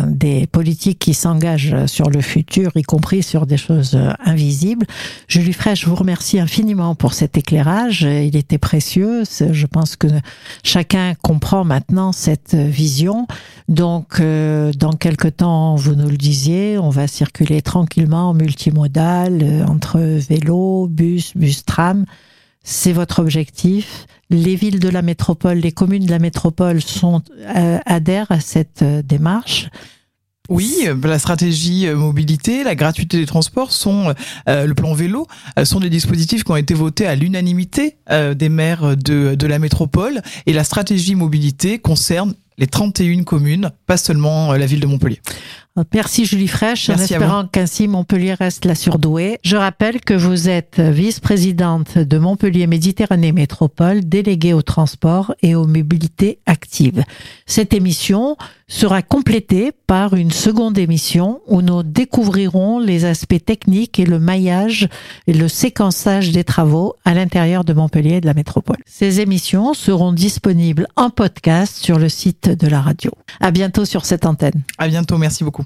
des 0.08 0.48
politiques 0.48 1.00
qui 1.00 1.14
s'engagent 1.14 1.86
sur 1.86 2.10
le 2.10 2.20
futur, 2.20 2.72
y 2.76 2.84
compris 2.84 3.24
sur 3.24 3.46
des 3.46 3.56
choses 3.56 3.98
invisibles. 4.20 4.86
Julie 5.30 5.54
Fraîche, 5.54 5.82
je 5.82 5.86
vous 5.86 5.96
remercie 5.96 6.40
infiniment 6.40 6.94
pour 6.94 7.14
cet 7.14 7.38
éclairage. 7.38 8.02
Il 8.02 8.36
était 8.36 8.58
précieux. 8.58 9.24
Je 9.24 9.66
pense 9.66 9.96
que 9.96 10.08
chacun 10.64 11.14
comprend 11.22 11.64
maintenant 11.64 12.12
cette 12.12 12.54
vision. 12.54 13.28
Donc, 13.70 14.20
euh, 14.20 14.74
dans 14.74 14.94
quelque 14.94 15.30
temps, 15.30 15.76
vous 15.76 15.96
nous 15.96 16.10
le 16.10 16.18
disiez, 16.18 16.78
on 16.78 16.90
va 16.90 17.08
circuler 17.08 17.62
tranquillement 17.62 18.32
en 18.32 18.34
multimodal 18.34 19.40
euh, 19.42 19.66
entre 19.66 20.00
vélo, 20.00 20.88
bus, 20.90 21.38
bus 21.38 21.64
tram. 21.64 22.06
C'est 22.64 22.94
votre 22.94 23.20
objectif. 23.20 24.06
Les 24.30 24.56
villes 24.56 24.80
de 24.80 24.90
la 24.90 25.02
métropole, 25.02 25.58
les 25.58 25.72
communes 25.72 26.06
de 26.06 26.12
la 26.12 26.20
métropole 26.20 26.82
sont 26.82 27.24
euh, 27.56 27.80
adhèrent 27.86 28.32
à 28.32 28.40
cette 28.40 28.84
euh, 28.84 29.02
démarche. 29.02 29.70
Oui, 30.50 30.88
la 31.04 31.20
stratégie 31.20 31.88
euh, 31.88 31.96
mobilité, 31.96 32.64
la 32.64 32.76
gratuité 32.76 33.18
des 33.18 33.26
transports 33.26 33.72
sont 33.72 34.14
euh, 34.48 34.66
le 34.66 34.74
plan 34.74 34.94
vélo 34.94 35.28
sont 35.64 35.80
des 35.80 35.90
dispositifs 35.90 36.44
qui 36.44 36.52
ont 36.52 36.56
été 36.58 36.74
votés 36.74 37.06
à 37.06 37.16
l'unanimité 37.16 37.98
des 38.10 38.50
maires 38.50 38.98
de, 38.98 39.36
de 39.36 39.48
la 39.48 39.60
métropole 39.60 40.22
et 40.46 40.54
la 40.54 40.64
stratégie 40.64 41.16
mobilité 41.16 41.80
concerne 41.80 42.34
les 42.58 42.68
31 42.68 43.24
communes, 43.24 43.72
pas 43.86 43.98
seulement 43.98 44.54
la 44.54 44.66
ville 44.66 44.80
de 44.80 44.88
Montpellier. 44.88 45.22
Merci 45.94 46.26
Julie 46.26 46.48
Fraîche, 46.48 46.90
en 46.90 46.98
Merci 46.98 47.14
espérant 47.14 47.46
qu'ainsi 47.46 47.88
Montpellier 47.88 48.34
reste 48.34 48.66
la 48.66 48.76
surdouée. 48.76 49.40
Je 49.44 49.56
rappelle 49.56 50.02
que 50.02 50.14
vous 50.14 50.50
êtes 50.50 50.80
vice-présidente 50.80 51.98
de 51.98 52.18
Montpellier 52.18 52.68
Méditerranée 52.68 53.32
Métropole, 53.32 54.02
déléguée 54.04 54.54
au 54.54 54.62
transport 54.62 55.34
et 55.42 55.56
aux 55.56 55.68
mobilités 55.68 56.40
actives. 56.46 57.04
Cette 57.46 57.74
émission 57.74 58.36
sera 58.68 59.02
complétée 59.02 59.72
par 59.88 60.14
une 60.14 60.32
seconde 60.32 60.78
émission 60.78 61.42
où 61.48 61.62
nous 61.62 61.82
découvrirons 61.82 62.80
les 62.80 63.06
aspects 63.06 63.44
techniques 63.44 64.00
et 64.00 64.06
le 64.06 64.20
maillage 64.20 64.88
et 65.28 65.34
le 65.34 65.48
séquençage 65.48 66.32
des 66.32 66.44
travaux 66.44 66.96
à 67.04 67.14
l'intérieur 67.14 67.64
de 67.64 67.74
Montpellier 67.74 68.16
et 68.16 68.22
de 68.22 68.28
la 68.28 68.34
métropole. 68.34 68.78
Ces 68.86 69.22
émissions 69.22 69.74
seront 69.74 70.14
disponibles 70.14 70.88
en 70.96 71.10
podcast 71.10 71.78
sur 71.78 71.98
le 71.98 72.10
site 72.10 72.50
de 72.50 72.68
la 72.68 72.82
radio. 72.82 73.12
À 73.40 73.52
bientôt 73.52 73.86
sur 73.86 74.06
cette 74.06 74.26
antenne. 74.26 74.64
À 74.78 74.88
bientôt, 74.88 75.18
merci 75.18 75.44
beaucoup. 75.44 75.66